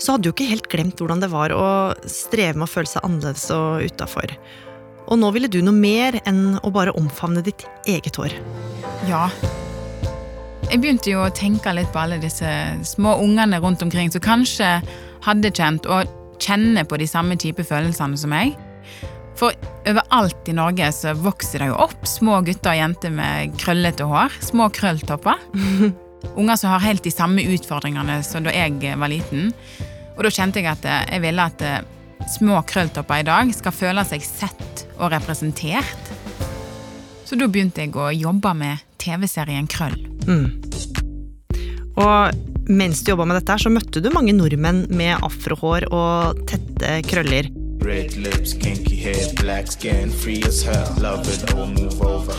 så 0.00 0.14
hadde 0.14 0.24
du 0.24 0.32
ikke 0.32 0.48
helt 0.48 0.72
glemt 0.72 1.00
hvordan 1.00 1.20
det 1.20 1.32
var 1.32 1.52
å 1.52 1.70
streve 2.08 2.56
med 2.56 2.64
å 2.64 2.74
føle 2.78 2.88
seg 2.88 3.04
annerledes 3.04 3.48
og 3.52 3.84
utafor. 3.84 4.32
Og 5.10 5.20
nå 5.20 5.34
ville 5.36 5.52
du 5.52 5.60
noe 5.60 5.76
mer 5.76 6.16
enn 6.24 6.56
å 6.64 6.72
bare 6.72 6.96
omfavne 6.96 7.44
ditt 7.44 7.66
eget 7.84 8.16
hår. 8.16 8.40
Ja. 9.10 9.26
Jeg 10.70 10.78
begynte 10.84 11.10
jo 11.10 11.24
å 11.24 11.32
tenke 11.34 11.72
litt 11.74 11.88
på 11.90 11.98
alle 11.98 12.20
disse 12.22 12.46
små 12.86 13.16
ungene 13.18 13.58
rundt 13.58 13.80
omkring 13.82 14.12
som 14.14 14.22
kanskje 14.22 14.68
hadde 15.24 15.50
kjent 15.50 15.88
og 15.90 16.06
kjenner 16.38 16.86
på 16.86 17.00
de 17.00 17.08
samme 17.10 17.34
type 17.42 17.64
følelsene 17.66 18.18
som 18.20 18.30
meg. 18.30 18.54
For 19.34 19.56
overalt 19.90 20.46
i 20.46 20.54
Norge 20.54 20.92
så 20.94 21.16
vokser 21.18 21.64
det 21.64 21.72
jo 21.72 21.80
opp 21.88 22.06
små 22.06 22.38
gutter 22.46 22.70
og 22.70 22.78
jenter 22.78 23.10
med 23.16 23.56
krøllete 23.58 24.06
hår. 24.06 24.36
Små 24.46 24.68
krølltopper. 24.76 25.42
Unger 26.38 26.60
som 26.60 26.70
har 26.76 26.84
helt 26.84 27.02
de 27.02 27.10
samme 27.10 27.42
utfordringene 27.50 28.20
som 28.22 28.46
da 28.46 28.54
jeg 28.54 28.94
var 29.00 29.10
liten. 29.10 29.50
Og 30.14 30.22
da 30.22 30.30
kjente 30.30 30.62
jeg 30.62 30.70
at 30.70 30.86
jeg 30.86 31.24
ville 31.24 31.48
at 31.50 31.66
små 32.36 32.62
krølltopper 32.70 33.24
i 33.24 33.26
dag 33.26 33.50
skal 33.58 33.74
føle 33.74 34.06
seg 34.06 34.22
sett 34.22 34.86
og 35.00 35.10
representert. 35.16 36.14
Så 37.26 37.34
da 37.34 37.50
begynte 37.50 37.82
jeg 37.82 37.96
å 37.98 38.12
jobbe 38.14 38.54
med 38.54 38.86
TV-serien 39.00 39.66
Krøll. 39.70 39.98
Mm. 40.28 40.59
Og 41.98 42.70
mens 42.70 43.02
du 43.02 43.10
jobba 43.10 43.26
med 43.26 43.40
dette, 43.40 43.56
så 43.58 43.72
møtte 43.72 44.02
du 44.02 44.10
mange 44.14 44.34
nordmenn 44.36 44.84
med 44.94 45.18
afrohår 45.26 45.88
og 45.90 46.44
tette 46.50 47.00
krøller. 47.08 47.50
Red 47.80 48.14
lips, 48.20 48.54
black 49.40 49.72
skin, 49.72 50.12
free 50.12 50.42
as 50.46 50.62
hell. 50.62 50.86
Love 51.00 51.26
it, 51.32 51.54
or 51.54 51.66
move 51.66 51.96
over. 52.04 52.36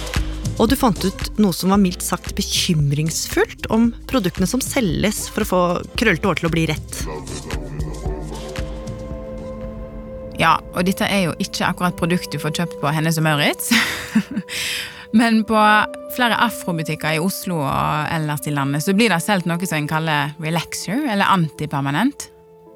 Og 0.62 0.70
du 0.70 0.75
fant 0.77 1.01
ut 1.01 1.39
noe 1.41 1.55
som 1.55 1.74
var 1.74 1.79
mildt 1.81 2.03
sagt 2.05 2.36
bekymringsfullt 2.38 3.65
om 3.74 3.89
produktene 4.10 4.46
som 4.50 4.62
selges 4.62 5.24
for 5.31 5.43
å 5.43 5.50
få 5.50 5.62
krøllete 5.98 6.29
hår 6.29 6.41
til 6.41 6.50
å 6.51 6.53
bli 6.53 6.67
rett. 6.70 7.01
Ja, 10.41 10.55
og 10.74 10.86
dette 10.86 11.05
er 11.05 11.27
jo 11.27 11.36
ikke 11.41 11.67
akkurat 11.67 11.98
produkt 11.98 12.31
du 12.34 12.39
får 12.41 12.55
kjøpt 12.60 12.79
på 12.81 12.93
Hennes 12.93 13.17
og 13.22 13.25
Maurits. 13.25 13.74
Men 15.13 15.43
på 15.47 15.61
flere 16.15 16.37
afrobutikker 16.45 17.17
i 17.17 17.23
Oslo 17.23 17.59
og 17.65 18.11
ellers 18.15 18.45
i 18.47 18.53
landet 18.55 18.85
så 18.85 18.95
blir 18.95 19.11
det 19.11 19.19
solgt 19.23 19.49
noe 19.49 19.67
som 19.67 19.81
en 19.81 19.89
kaller 19.91 20.35
relaxer, 20.43 21.03
eller 21.11 21.31
antipermanent. 21.31 22.29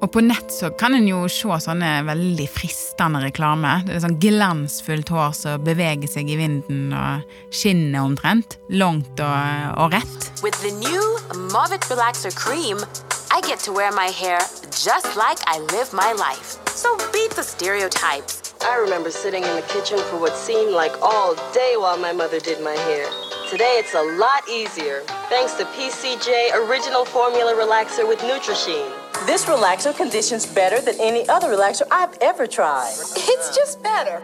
Og 0.04 0.10
på 0.12 0.20
nett 0.20 0.50
så 0.52 0.68
kan 0.76 0.92
en 0.92 1.06
jo 1.08 1.22
se 1.32 1.56
sånne 1.64 2.02
veldig 2.04 2.46
fristende 2.52 3.22
reklame. 3.22 3.78
Det 3.86 3.96
er 3.96 4.02
sånn 4.04 4.18
glansfullt 4.20 5.08
hår 5.08 5.32
som 5.38 5.64
beveger 5.64 6.10
seg 6.12 6.28
i 6.28 6.36
vinden 6.36 6.92
og 6.92 7.24
skinner 7.48 8.04
omtrent. 8.04 8.58
Langt 8.68 9.22
og, 9.24 9.72
og 9.80 9.96
rett. 9.96 10.28
With 10.44 10.60
the 10.60 10.74
new 10.76 11.04
Movit 11.48 11.88
Relaxer 11.88 12.34
Cream, 12.36 12.84
I 13.32 13.40
get 13.48 13.58
to 13.64 13.72
wear 13.72 13.90
my 13.92 14.12
hair 14.12 14.38
just 14.70 15.16
like 15.16 15.40
I 15.48 15.64
live 15.72 15.96
my 15.96 16.12
life. 16.12 16.60
So 16.76 16.92
beat 17.12 17.32
the 17.32 17.42
stereotypes. 17.42 18.45
I 18.66 18.74
remember 18.82 19.12
sitting 19.12 19.44
in 19.44 19.54
the 19.54 19.62
kitchen 19.74 19.96
for 20.10 20.18
what 20.18 20.36
seemed 20.36 20.72
like 20.72 20.94
all 21.00 21.36
day 21.54 21.74
while 21.78 21.96
my 21.96 22.12
mother 22.12 22.40
did 22.40 22.58
my 22.60 22.74
hair. 22.88 23.06
Today 23.48 23.78
it's 23.78 23.94
a 23.94 24.02
lot 24.18 24.42
easier 24.50 25.02
thanks 25.30 25.52
to 25.58 25.64
PCJ 25.76 26.50
Original 26.66 27.04
Formula 27.04 27.54
Relaxer 27.54 28.02
with 28.08 28.18
Nutrisheen. 28.26 28.90
This 29.24 29.44
relaxer 29.46 29.94
conditions 29.96 30.46
better 30.46 30.80
than 30.80 30.96
any 30.98 31.22
other 31.28 31.48
relaxer 31.54 31.86
I've 31.92 32.18
ever 32.20 32.48
tried. 32.48 32.90
It's 33.32 33.54
just 33.54 33.80
better. 33.86 34.18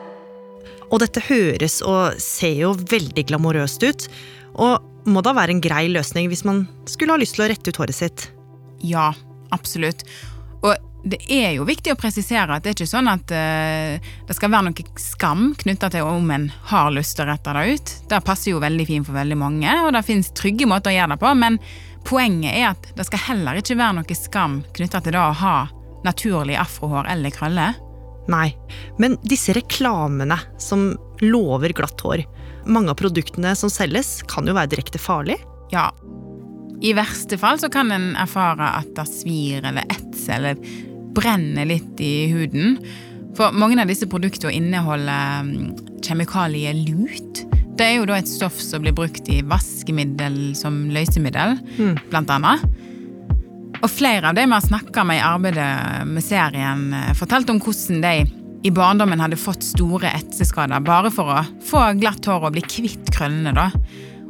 Og 0.91 0.99
dette 1.01 1.23
høres 1.31 1.79
og 1.87 2.19
ser 2.19 2.59
jo 2.67 2.75
veldig 2.75 3.29
glamorøst 3.31 3.87
ut, 3.87 4.09
og 4.59 4.83
må 5.07 5.23
da 5.23 5.39
være 5.39 5.55
en 5.55 5.63
grei 5.63 5.87
løsning 5.87 6.27
hvis 6.35 6.43
man 6.45 6.67
skulle 6.91 7.15
ha 7.15 7.23
lyst 7.23 7.39
til 7.39 7.47
å 7.47 7.53
rette 7.55 7.71
ut 7.71 7.79
håret 7.79 7.95
sitt. 7.95 8.27
Ja, 8.83 9.13
absolutt. 9.55 10.03
Og 10.67 10.75
det 11.03 11.19
er 11.35 11.57
jo 11.57 11.67
viktig 11.67 11.93
å 11.93 11.99
presisere 11.99 12.55
at 12.55 12.63
det 12.63 12.73
er 12.73 12.77
ikke 12.77 12.91
sånn 12.93 13.11
at 13.11 13.33
uh, 13.35 14.11
det 14.29 14.37
skal 14.37 14.53
være 14.53 14.69
noe 14.69 15.03
skam 15.03 15.49
knytta 15.59 15.91
til 15.91 16.07
om 16.07 16.31
en 16.31 16.49
har 16.71 16.93
lyst 16.95 17.17
til 17.19 17.27
å 17.27 17.33
rette 17.33 17.55
det 17.57 17.65
ut. 17.75 17.95
Det 18.11 18.21
passer 18.27 18.53
jo 18.53 18.63
veldig 18.63 18.87
fint 18.89 19.09
for 19.09 19.19
veldig 19.19 19.39
mange, 19.41 19.73
og 19.83 19.93
det 19.97 20.05
fins 20.07 20.31
trygge 20.39 20.69
måter 20.71 20.93
å 20.93 20.97
gjøre 20.97 21.15
det 21.17 21.23
på, 21.25 21.33
men 21.43 21.59
poenget 22.07 22.55
er 22.55 22.69
at 22.73 22.91
det 22.99 23.07
skal 23.09 23.25
heller 23.29 23.59
ikke 23.59 23.79
være 23.79 23.99
noe 23.99 24.19
skam 24.19 24.61
knytta 24.77 25.03
til 25.03 25.17
det 25.17 25.23
å 25.23 25.41
ha 25.43 25.57
naturlig 26.07 26.59
afrohår 26.59 27.11
eller 27.11 27.35
krøller. 27.35 27.79
Nei, 28.31 28.53
men 29.03 29.19
disse 29.27 29.55
reklamene 29.57 30.39
som 30.63 30.93
lover 31.23 31.75
glatt 31.75 32.03
hår, 32.07 32.23
mange 32.71 32.95
av 32.95 32.99
produktene 32.99 33.57
som 33.59 33.71
selges, 33.71 34.21
kan 34.31 34.47
jo 34.47 34.55
være 34.55 34.71
direkte 34.77 35.03
farlig. 35.03 35.41
Ja. 35.75 35.89
I 36.83 36.95
verste 36.99 37.39
fall 37.39 37.59
så 37.63 37.71
kan 37.71 37.91
en 37.95 38.13
erfare 38.19 38.73
at 38.81 38.91
det 38.97 39.07
svir 39.11 39.63
eller 39.67 39.87
etser 39.91 40.39
eller 40.39 40.91
brenner 41.15 41.67
litt 41.69 42.01
i 42.01 42.29
huden. 42.33 42.79
For 43.37 43.53
mange 43.57 43.81
av 43.81 43.89
disse 43.89 44.09
produktene 44.11 44.53
inneholder 44.59 45.47
mm, 45.47 46.01
kjemikaliet 46.05 46.83
lut. 46.89 47.45
Det 47.79 47.87
er 47.87 47.95
jo 47.97 48.07
da 48.11 48.19
et 48.21 48.29
stoff 48.29 48.59
som 48.61 48.83
blir 48.85 48.93
brukt 48.97 49.29
i 49.33 49.41
vaskemiddel 49.49 50.53
som 50.59 50.91
løsemiddel, 50.93 51.57
Mm. 51.79 51.95
blant 52.11 52.31
annet. 52.31 52.65
Og 53.83 53.89
flere 53.91 54.29
av 54.29 54.37
de 54.37 54.45
vi 54.47 54.53
har 54.53 54.61
snakka 54.63 55.03
med 55.09 55.19
i 55.19 55.25
arbeidet 55.27 56.07
med 56.07 56.23
serien, 56.23 56.93
eh, 56.95 57.15
fortalte 57.19 57.51
om 57.51 57.59
hvordan 57.61 58.03
de 58.05 58.13
i 58.65 58.71
barndommen 58.71 59.19
hadde 59.19 59.35
fått 59.41 59.65
store 59.67 60.13
etseskader 60.15 60.85
bare 60.85 61.11
for 61.11 61.25
å 61.25 61.41
få 61.67 61.99
glatt 61.99 62.25
hår 62.29 62.45
og 62.47 62.53
bli 62.53 62.63
kvitt 62.63 63.11
krøllene. 63.11 63.55
da. 63.55 63.71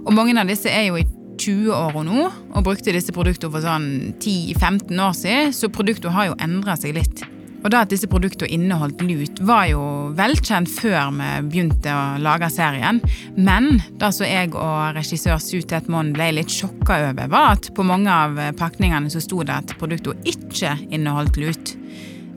Og 0.07 0.15
mange 0.15 0.39
av 0.41 0.47
disse 0.49 0.71
er 0.71 0.87
jo 0.87 0.97
i 0.97 1.05
20-åra 1.43 2.07
nå, 2.07 2.25
og 2.53 2.65
brukte 2.67 2.95
disse 2.95 3.15
produktene 3.15 3.53
for 3.53 3.65
sånn 3.65 3.87
10-15 4.17 5.05
år 5.05 5.15
siden, 5.19 5.55
så 5.57 5.71
produktene 5.73 6.15
har 6.17 6.31
jo 6.31 6.41
endra 6.43 6.79
seg 6.79 6.97
litt. 6.99 7.25
Og 7.63 7.71
da 7.71 7.85
at 7.85 7.93
disse 7.93 8.09
produktene 8.11 8.51
inneholdt 8.57 9.03
lut, 9.07 9.41
var 9.47 9.69
jo 9.71 9.83
velkjent 10.19 10.71
før 10.71 11.13
vi 11.15 11.29
begynte 11.47 11.95
å 11.95 12.03
lage 12.23 12.49
serien. 12.51 12.99
Men 13.37 13.77
det 14.01 14.11
som 14.17 14.27
jeg 14.27 14.51
og 14.57 14.97
regissør 14.97 15.39
Sutet 15.43 15.91
Monn 15.93 16.13
ble 16.17 16.33
litt 16.39 16.51
sjokka 16.51 16.99
over, 17.11 17.31
var 17.31 17.55
at 17.57 17.71
på 17.77 17.87
mange 17.87 18.11
av 18.11 18.41
pakningene 18.59 19.13
så 19.13 19.23
sto 19.23 19.45
det 19.47 19.61
at 19.63 19.77
produktene 19.79 20.27
ikke 20.27 20.75
inneholdt 20.91 21.39
lut. 21.39 21.77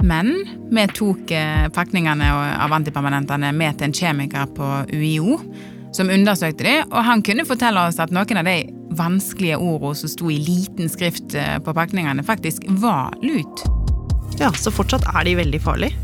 Men 0.05 0.35
vi 0.75 0.83
tok 0.93 1.31
eh, 1.33 1.67
pakningene 1.74 2.27
av 2.62 2.74
antipermanentene 2.75 3.50
med 3.55 3.79
til 3.79 3.89
en 3.89 3.95
kjemiker 3.95 4.51
på 4.53 4.67
UiO, 4.91 5.39
som 5.95 6.11
undersøkte 6.11 6.65
de, 6.67 6.75
og 6.91 7.05
han 7.07 7.23
kunne 7.25 7.47
fortelle 7.47 7.87
oss 7.87 8.01
at 8.03 8.13
noen 8.13 8.41
av 8.41 8.47
de 8.49 8.57
vanskelige 8.95 9.59
ordene 9.59 9.95
som 9.99 10.11
sto 10.11 10.29
i 10.31 10.39
liten 10.43 10.91
skrift 10.91 11.35
eh, 11.39 11.57
på 11.63 11.75
pakningene, 11.75 12.23
faktisk 12.25 12.67
var 12.81 13.15
lut. 13.23 13.65
Ja, 14.39 14.51
Så 14.51 14.73
fortsatt 14.73 15.08
er 15.15 15.23
de 15.27 15.38
veldig 15.39 15.62
farlige. 15.63 15.95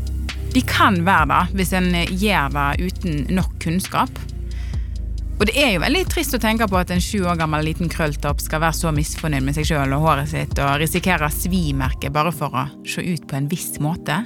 De 0.52 0.60
kan 0.68 1.00
være 1.04 1.28
det 1.30 1.56
hvis 1.56 1.72
en 1.76 1.90
gjør 1.94 2.52
det 2.52 2.68
uten 2.88 3.24
nok 3.36 3.56
kunnskap. 3.60 4.20
Og 5.40 5.48
det 5.48 5.56
er 5.58 5.72
jo 5.74 5.82
veldig 5.82 6.02
trist 6.12 6.36
å 6.36 6.40
tenke 6.40 6.68
på 6.70 6.76
at 6.78 6.92
en 6.94 7.00
sju 7.02 7.24
år 7.26 7.38
gammel 7.40 7.64
liten 7.66 7.88
krølltopp 7.90 8.40
skal 8.44 8.62
være 8.62 8.78
så 8.78 8.92
misfornøyd 8.94 9.42
med 9.42 9.56
seg 9.56 9.72
sjøl 9.72 9.96
og 9.96 10.04
håret 10.04 10.30
sitt 10.30 10.60
og 10.62 10.76
risikere 10.82 11.30
svimerke 11.34 12.12
bare 12.14 12.30
for 12.36 12.54
å 12.54 12.66
se 12.86 13.02
ut 13.02 13.24
på 13.26 13.38
en 13.40 13.48
viss 13.50 13.80
måte. 13.82 14.20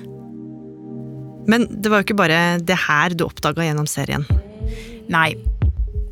Men 1.46 1.64
det 1.70 1.88
var 1.88 2.02
jo 2.02 2.08
ikke 2.08 2.18
bare 2.18 2.40
det 2.58 2.76
her 2.88 3.14
du 3.14 3.24
oppdaga 3.28 3.64
gjennom 3.64 3.86
serien. 3.88 4.26
Nei, 5.08 5.30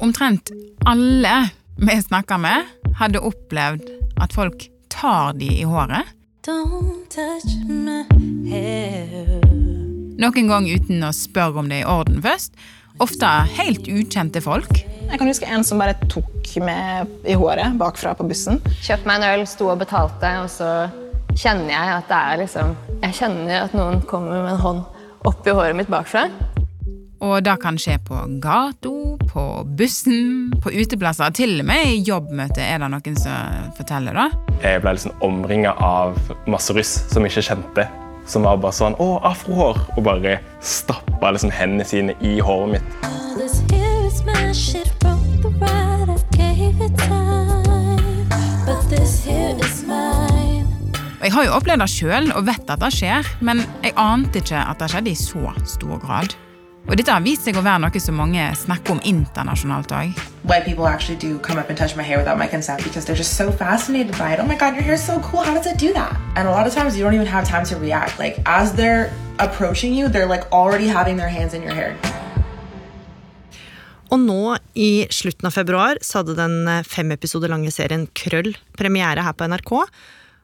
omtrent 0.03 0.51
alle 0.87 1.51
vi 1.77 2.03
snakka 2.03 2.39
med, 2.39 2.65
hadde 2.99 3.23
opplevd 3.25 3.89
at 4.23 4.35
folk 4.35 4.69
tar 4.93 5.35
de 5.39 5.49
i 5.61 5.65
håret. 5.67 6.07
Don't 6.47 7.09
touch 7.11 7.57
my 7.67 8.05
hair. 8.51 9.41
Noen 10.21 10.49
gang 10.51 10.69
uten 10.71 11.03
å 11.03 11.11
spørre 11.15 11.63
om 11.63 11.71
det 11.71 11.81
er 11.81 11.87
i 11.87 11.91
orden 11.91 12.21
først. 12.23 12.55
Ofte 13.03 13.27
helt 13.57 13.89
ukjente 13.91 14.39
folk. 14.45 14.71
Jeg 15.09 15.19
kan 15.19 15.27
huske 15.27 15.49
en 15.51 15.65
som 15.67 15.81
bare 15.83 15.97
tok 16.13 16.53
meg 16.63 17.11
i 17.27 17.35
håret 17.35 17.75
bakfra 17.81 18.13
på 18.15 18.27
bussen. 18.29 18.61
Kjøpte 18.85 19.09
meg 19.11 19.19
en 19.19 19.41
øl, 19.41 19.47
sto 19.51 19.73
og 19.73 19.81
betalte, 19.83 20.31
og 20.45 20.51
så 20.53 20.69
kjenner 21.35 21.73
jeg 21.73 21.95
at 21.97 22.11
det 22.13 22.19
er 22.21 22.41
liksom 22.45 22.77
Jeg 23.03 23.17
kjenner 23.19 23.65
at 23.65 23.75
noen 23.75 24.05
kommer 24.07 24.45
med 24.45 24.55
en 24.55 24.63
hånd 24.63 24.85
oppi 25.27 25.51
håret 25.57 25.75
mitt 25.77 25.91
bakfra. 25.91 26.29
Og 27.25 27.41
det 27.43 27.57
kan 27.63 27.81
skje 27.81 27.97
på 28.05 28.21
gata, 28.45 28.93
på 29.31 29.65
bussen, 29.79 30.53
på 30.63 30.73
uteplasser. 30.73 31.33
Til 31.37 31.59
og 31.61 31.69
med 31.69 31.91
i 31.91 32.03
jobbmøte 32.07 32.63
er 32.63 32.81
det 32.83 32.91
noen 32.93 33.19
som 33.21 33.71
forteller 33.79 34.17
da. 34.17 34.29
Jeg 34.63 34.83
ble 34.85 34.95
liksom 34.97 35.15
omringa 35.25 35.75
av 35.83 36.19
masse 36.51 36.75
russ 36.77 36.97
som 37.13 37.27
ikke 37.27 37.45
kjente. 37.45 37.89
Som 38.27 38.47
var 38.49 38.57
bare 38.57 38.73
sånn 38.73 38.97
'Å, 38.97 39.21
afrohår!' 39.23 39.99
Og 39.99 40.05
bare 40.05 40.41
stappa 40.61 41.33
liksom 41.33 41.51
hendene 41.51 41.85
sine 41.85 42.15
i 42.21 42.41
håret 42.41 42.73
mitt. 42.73 42.89
Jeg 51.25 51.33
har 51.33 51.45
jo 51.45 51.53
opplevd 51.57 51.81
det 51.81 51.89
sjøl 51.89 52.27
og 52.37 52.47
vet 52.47 52.71
at 52.71 52.81
det 52.81 52.91
skjer, 52.93 53.29
men 53.41 53.63
jeg 53.83 53.95
ante 53.97 54.43
ikke 54.43 54.61
at 54.61 54.79
det 54.79 54.91
skjedde 54.93 55.11
i 55.11 55.15
så 55.15 55.53
stor 55.65 55.97
grad. 56.03 56.35
Og 56.85 56.99
dette 57.01 57.09
har 57.09 57.23
vist 57.25 57.47
seg 57.47 57.57
å 57.57 57.63
være 57.65 57.81
noe 57.81 58.01
som 58.03 58.19
mange 58.21 58.45
snakker 58.61 58.93
om 58.93 58.99
internasjonalt 59.09 59.93
òg. 59.97 60.19
White 60.45 60.67
people 60.69 60.85
actually 60.87 61.17
do 61.17 61.39
come 61.39 61.57
up 61.59 61.71
and 61.73 61.79
touch 61.81 61.97
my 61.97 62.05
hair 62.05 62.19
without 62.21 62.37
my 62.37 62.47
consent 62.47 62.85
because 62.85 63.07
they're 63.07 63.17
just 63.17 63.39
so 63.41 63.51
fascinated 63.51 64.13
by 64.19 64.35
it. 64.35 64.41
Oh 64.41 64.45
my 64.45 64.57
god, 64.57 64.77
your 64.77 64.85
hair's 64.85 65.01
so 65.01 65.17
cool. 65.21 65.41
How 65.41 65.55
does 65.57 65.65
it 65.65 65.79
do 65.81 65.95
that? 65.95 66.13
And 66.37 66.47
a 66.47 66.53
lot 66.53 66.67
of 66.69 66.75
times 66.75 66.99
you 66.99 67.03
don't 67.03 67.15
even 67.15 67.27
have 67.27 67.49
time 67.49 67.65
to 67.73 67.81
react. 67.81 68.19
Like 68.19 68.37
as 68.45 68.75
they're 68.77 69.09
approaching 69.41 69.95
you, 69.97 70.13
they're 70.13 70.29
like 70.29 70.45
already 70.53 70.87
having 70.87 71.17
their 71.17 71.33
hands 71.33 71.57
in 71.57 71.63
your 71.65 71.73
hair. 71.73 71.97
Og 74.13 74.21
nå 74.21 74.59
i 74.77 75.09
slutten 75.11 75.49
av 75.49 75.57
februar 75.57 75.99
så 76.05 76.21
hadde 76.21 76.37
den 76.37 76.69
eh, 76.69 76.85
fem 76.85 77.17
episoder 77.17 77.49
lange 77.49 77.73
serien 77.73 78.05
Krøll 78.13 78.53
premiere 78.77 79.25
her 79.25 79.33
på 79.33 79.49
NRK. 79.49 79.73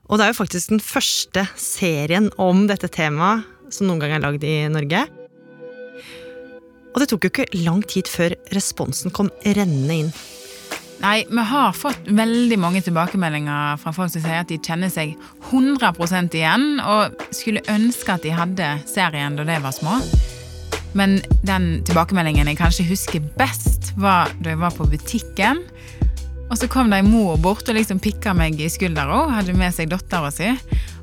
Og 0.09 0.17
det 0.17 0.25
er 0.25 0.33
jo 0.33 0.41
faktisk 0.41 0.73
den 0.73 0.81
første 0.83 1.45
serien 1.61 2.33
om 2.41 2.65
dette 2.71 2.89
temaet 2.89 3.45
som 3.71 3.87
noen 3.87 4.01
gang 4.03 4.17
er 4.17 4.25
lagd 4.25 4.49
i 4.49 4.65
Norge. 4.73 5.05
Og 6.91 7.01
det 7.01 7.11
tok 7.11 7.25
jo 7.27 7.31
ikke 7.33 7.63
lang 7.65 7.83
tid 7.87 8.11
før 8.11 8.35
responsen 8.55 9.15
kom 9.15 9.31
rennende 9.47 10.03
inn. 10.05 10.13
Nei, 11.01 11.23
vi 11.31 11.43
har 11.49 11.73
fått 11.73 12.11
veldig 12.13 12.59
mange 12.61 12.83
tilbakemeldinger 12.85 13.79
fra 13.81 13.93
folk 13.97 14.13
som 14.13 14.21
sier 14.21 14.43
at 14.43 14.51
de 14.51 14.59
kjenner 14.61 14.91
seg 14.93 15.15
100% 15.49 16.37
igjen, 16.37 16.67
og 16.85 17.23
skulle 17.33 17.65
ønske 17.73 18.13
at 18.13 18.27
de 18.27 18.35
hadde 18.37 18.69
serien 18.91 19.39
da 19.39 19.47
de 19.49 19.57
var 19.65 19.73
små. 19.73 19.97
Men 20.93 21.21
den 21.47 21.81
tilbakemeldingen 21.89 22.51
jeg 22.51 22.59
kanskje 22.61 22.89
husker 22.91 23.25
best, 23.39 23.95
var 23.97 24.29
da 24.43 24.53
jeg 24.53 24.61
var 24.61 24.77
på 24.77 24.89
butikken. 24.91 25.63
Og 26.51 26.59
så 26.59 26.69
kom 26.69 26.91
det 26.93 27.01
ei 27.01 27.07
mor 27.07 27.39
bort 27.41 27.69
og 27.71 27.79
liksom 27.79 28.03
pikka 28.03 28.35
meg 28.37 28.61
i 28.61 28.69
skuldra, 28.69 29.23
hadde 29.39 29.55
med 29.57 29.73
seg 29.73 29.89
dattera 29.93 30.33
si. 30.35 30.51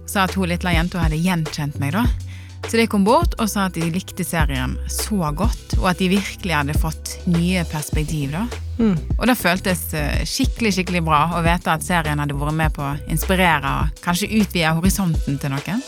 Og 0.04 0.12
sa 0.12 0.28
at 0.28 0.36
hun 0.38 0.52
lille 0.52 0.78
jenta 0.78 1.02
hadde 1.02 1.18
gjenkjent 1.24 1.80
meg, 1.82 1.96
da. 1.96 2.06
Så 2.68 2.76
de 2.78 2.84
kom 2.92 3.06
bort 3.08 3.38
og 3.40 3.48
sa 3.48 3.70
at 3.70 3.78
de 3.78 3.88
likte 3.94 4.26
serien 4.28 4.74
så 4.92 5.30
godt, 5.32 5.78
og 5.80 5.86
at 5.94 6.02
de 6.02 6.10
virkelig 6.12 6.52
hadde 6.52 6.76
fått 6.76 7.14
nye 7.32 7.64
perspektiv. 7.72 8.34
da. 8.34 8.44
Mm. 8.76 8.98
Og 9.16 9.24
det 9.30 9.38
føltes 9.40 9.86
eh, 9.96 10.26
skikkelig 10.28 10.74
skikkelig 10.76 11.02
bra 11.08 11.22
å 11.38 11.44
vite 11.46 11.72
at 11.72 11.86
serien 11.86 12.20
hadde 12.20 12.36
vært 12.36 12.58
med 12.60 12.76
på 12.76 12.84
å 12.84 12.98
inspirere 13.08 13.72
og 13.72 14.02
kanskje 14.04 14.34
utvide 14.42 14.74
horisonten 14.76 15.40
til 15.40 15.56
noen. 15.56 15.86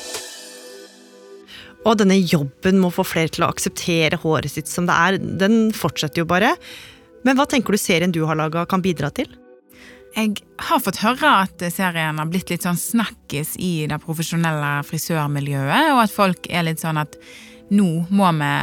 Og 1.83 1.99
denne 1.99 2.15
jobben 2.15 2.79
med 2.79 2.89
å 2.89 2.95
få 2.95 3.05
flere 3.07 3.31
til 3.35 3.43
å 3.43 3.51
akseptere 3.51 4.19
håret 4.23 4.51
sitt 4.51 4.71
som 4.71 4.87
det 4.87 4.95
er, 4.95 5.19
den 5.19 5.73
fortsetter 5.75 6.23
jo 6.23 6.31
bare. 6.31 6.55
Men 7.27 7.35
hva 7.35 7.43
tenker 7.49 7.75
du 7.75 7.79
serien 7.79 8.15
du 8.15 8.23
har 8.27 8.39
laga 8.39 8.63
kan 8.71 8.83
bidra 8.83 9.11
til? 9.11 9.27
Jeg 10.15 10.41
har 10.65 10.81
fått 10.81 11.01
høre 11.03 11.31
at 11.45 11.61
serien 11.71 12.17
har 12.17 12.29
blitt 12.29 12.49
litt 12.49 12.65
sånn 12.65 12.79
snakkis 12.79 13.53
i 13.61 13.85
det 13.89 13.99
profesjonelle 14.03 14.79
frisørmiljøet, 14.87 15.91
og 15.93 16.01
at 16.03 16.13
folk 16.13 16.49
er 16.49 16.65
litt 16.65 16.81
sånn 16.81 16.99
at 17.01 17.15
nå 17.69 17.87
må 18.09 18.31
vi, 18.39 18.53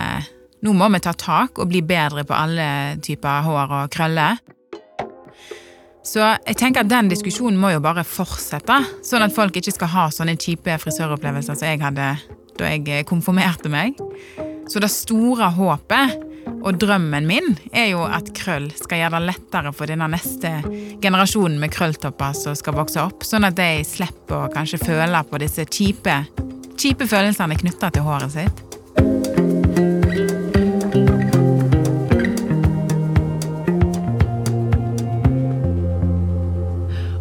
nå 0.66 0.74
må 0.74 0.90
vi 0.92 1.02
ta 1.04 1.14
tak 1.14 1.60
og 1.62 1.70
bli 1.70 1.84
bedre 1.86 2.26
på 2.26 2.34
alle 2.34 2.68
typer 3.04 3.46
hår 3.46 3.76
og 3.78 3.94
krøller. 3.94 4.42
Så 6.06 6.22
jeg 6.22 6.58
tenker 6.58 6.84
at 6.84 6.90
den 6.90 7.10
diskusjonen 7.10 7.58
må 7.58 7.72
jo 7.74 7.82
bare 7.82 8.04
fortsette, 8.06 8.78
sånn 9.06 9.26
at 9.26 9.34
folk 9.34 9.56
ikke 9.58 9.74
skal 9.74 9.90
ha 9.94 10.08
sånne 10.14 10.36
kjipe 10.38 10.76
frisøropplevelser 10.82 11.58
som 11.58 11.70
jeg 11.70 11.82
hadde 11.82 12.12
da 12.56 12.70
jeg 12.72 13.06
konfirmerte 13.08 13.70
meg. 13.70 13.98
Så 14.70 14.82
det 14.82 14.90
store 14.90 15.50
håpet 15.54 16.25
og 16.62 16.78
drømmen 16.80 17.26
min 17.28 17.54
er 17.72 17.90
jo 17.92 18.04
at 18.06 18.30
krøll 18.36 18.68
skal 18.78 19.02
gjøre 19.02 19.18
det 19.18 19.28
lettere 19.30 19.72
for 19.76 19.90
denne 19.90 20.08
neste 20.12 20.52
generasjonen 21.02 21.58
med 21.62 21.72
krølltopper 21.74 22.36
som 22.38 22.56
skal 22.58 22.78
vokse 22.78 23.02
opp, 23.02 23.26
sånn 23.26 23.46
at 23.48 23.58
de 23.58 23.84
slipper 23.86 24.46
å 24.46 24.52
kanskje 24.52 24.82
føle 24.82 25.24
på 25.30 25.42
disse 25.42 25.66
kjipe, 25.68 26.22
kjipe 26.76 27.08
følelsene 27.10 27.58
knytta 27.60 27.92
til 27.94 28.06
håret 28.06 28.34
sitt. 28.34 28.66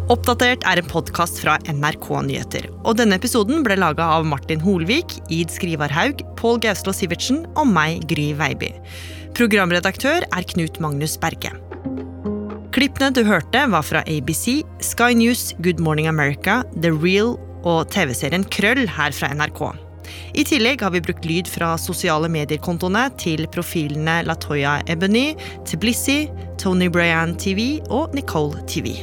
Oppdatert 0.06 0.62
er 0.70 0.78
en 0.78 0.86
podkast 0.86 1.40
fra 1.42 1.56
NRK 1.66 2.04
Nyheter. 2.28 2.68
Og 2.86 2.94
denne 3.00 3.16
episoden 3.18 3.64
ble 3.66 3.74
laga 3.74 4.06
av 4.14 4.26
Martin 4.28 4.62
Holvik, 4.62 5.16
Id 5.34 5.50
Skrivarhaug, 5.50 6.22
Pål 6.38 6.60
Gauslo 6.62 6.94
Sivertsen 6.94 7.42
og 7.58 7.66
meg, 7.72 8.06
Gry 8.06 8.28
Veiby. 8.38 8.70
Programredaktør 9.36 10.24
er 10.32 10.44
Knut 10.48 10.78
Magnus 10.80 11.18
Berge. 11.20 11.50
Klippene 12.72 13.10
du 13.12 13.20
hørte, 13.28 13.66
var 13.68 13.84
fra 13.84 14.00
ABC, 14.08 14.62
Sky 14.80 15.12
News, 15.12 15.50
Good 15.60 15.82
Morning 15.84 16.08
America, 16.08 16.62
The 16.80 16.88
Real 16.88 17.34
og 17.60 17.90
TV-serien 17.92 18.46
Krøll 18.48 18.86
her 18.88 19.12
fra 19.12 19.28
NRK. 19.36 19.60
I 20.40 20.46
tillegg 20.48 20.80
har 20.80 20.94
vi 20.94 21.04
brukt 21.04 21.28
lyd 21.28 21.50
fra 21.52 21.74
sosiale 21.76 22.30
medier-kontoene 22.32 23.10
til 23.20 23.44
profilene 23.52 24.22
Latoya 24.24 24.78
Ebony, 24.88 25.34
Tbilisi, 25.68 26.30
Tony 26.56 26.88
Brian 26.88 27.36
TV 27.36 27.82
og 27.92 28.16
Nicole 28.16 28.64
TV. 28.64 29.02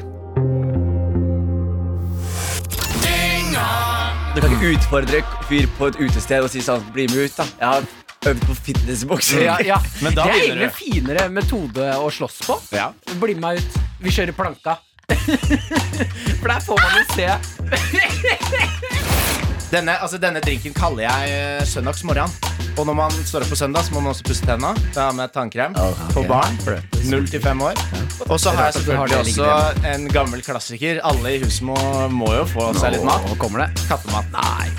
Du 4.34 4.42
kan 4.42 4.50
ikke 4.50 4.80
utfordre 4.80 5.22
fyr 5.46 5.70
på 5.78 5.92
et 5.92 6.02
utested 6.02 6.42
og 6.42 6.50
si 6.50 6.66
sånn 6.66 6.82
Bli 6.96 7.06
med 7.12 7.28
ut, 7.28 7.38
da. 7.38 7.46
Jeg 7.60 7.70
har 7.70 7.94
øvd 8.30 8.46
på 8.48 8.56
fitnessboksing. 8.56 9.44
Ja, 9.44 9.58
ja. 9.66 9.80
Men 10.02 10.16
da 10.16 10.28
det 10.28 10.34
er 10.38 10.48
egentlig 10.48 10.72
finere 10.78 11.28
metode 11.34 11.92
å 12.00 12.10
slåss 12.12 12.42
på. 12.48 12.60
Bli 13.22 13.36
med 13.38 13.44
meg 13.44 13.62
ut. 13.62 13.78
Vi 14.04 14.14
kjører 14.14 14.36
planka. 14.38 14.78
For 16.40 16.48
der 16.48 16.62
får 16.64 16.78
man 16.80 16.92
jo 16.98 17.04
se. 17.14 17.28
Denne, 19.74 19.96
altså, 19.98 20.20
denne 20.22 20.40
drinken 20.44 20.74
kaller 20.78 21.08
jeg 21.08 21.32
eh, 21.34 21.64
søndagsmorgen. 21.66 22.30
Og 22.78 22.86
når 22.86 22.96
man 22.98 23.16
står 23.26 23.46
opp 23.46 23.52
på 23.54 23.58
søndag, 23.58 23.86
så 23.86 23.94
må 23.94 24.02
man 24.06 24.14
også 24.14 24.26
pusse 24.28 24.46
tenna. 24.46 24.74
Med 25.18 25.34
tannkrem 25.34 25.76
for 26.14 26.26
barn. 26.30 26.58
Null 27.10 27.28
til 27.30 27.42
fem 27.42 27.62
år. 27.62 27.78
Og 28.30 28.40
så 28.42 28.54
har 28.54 28.70
jeg 28.70 28.74
selvfølgelig 28.80 29.20
også 29.20 29.50
en 29.94 30.08
gammel 30.14 30.46
klassiker. 30.46 31.02
Alle 31.06 31.36
i 31.36 31.44
huset 31.44 31.66
må, 31.70 31.78
må 32.14 32.34
jo 32.38 32.46
få 32.54 32.72
seg 32.80 32.98
litt 32.98 33.06
mat. 33.08 33.26
Nå 33.30 33.38
kommer 33.42 33.66
det. 33.66 33.70
Kattemat. 33.90 34.26
Nei. 34.34 34.70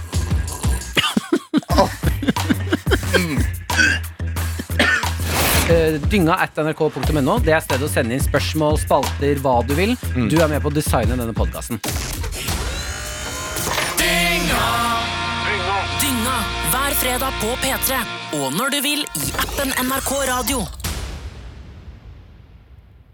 Eh, 5.64 5.94
Dynga 6.12 6.34
at 6.44 6.58
nrk.no. 6.60 7.38
Det 7.40 7.54
er 7.56 7.62
stedet 7.64 7.86
å 7.86 7.88
sende 7.88 8.12
inn 8.18 8.20
spørsmål, 8.20 8.76
spalter, 8.82 9.38
hva 9.40 9.62
du 9.64 9.72
vil. 9.78 9.94
Du 10.28 10.36
er 10.36 10.50
med 10.52 10.60
på 10.60 10.68
å 10.68 10.74
designe 10.74 11.16
denne 11.16 11.32
podkasten. 11.36 11.80
Dynga 16.04 16.36
hver 16.74 16.96
fredag 17.00 17.40
på 17.40 17.56
P3. 17.64 18.04
Og 18.42 18.52
når 18.60 18.76
du 18.76 18.80
vil 18.84 19.04
i 19.08 19.34
appen 19.40 19.72
NRK 19.88 20.10
Radio. 20.28 20.66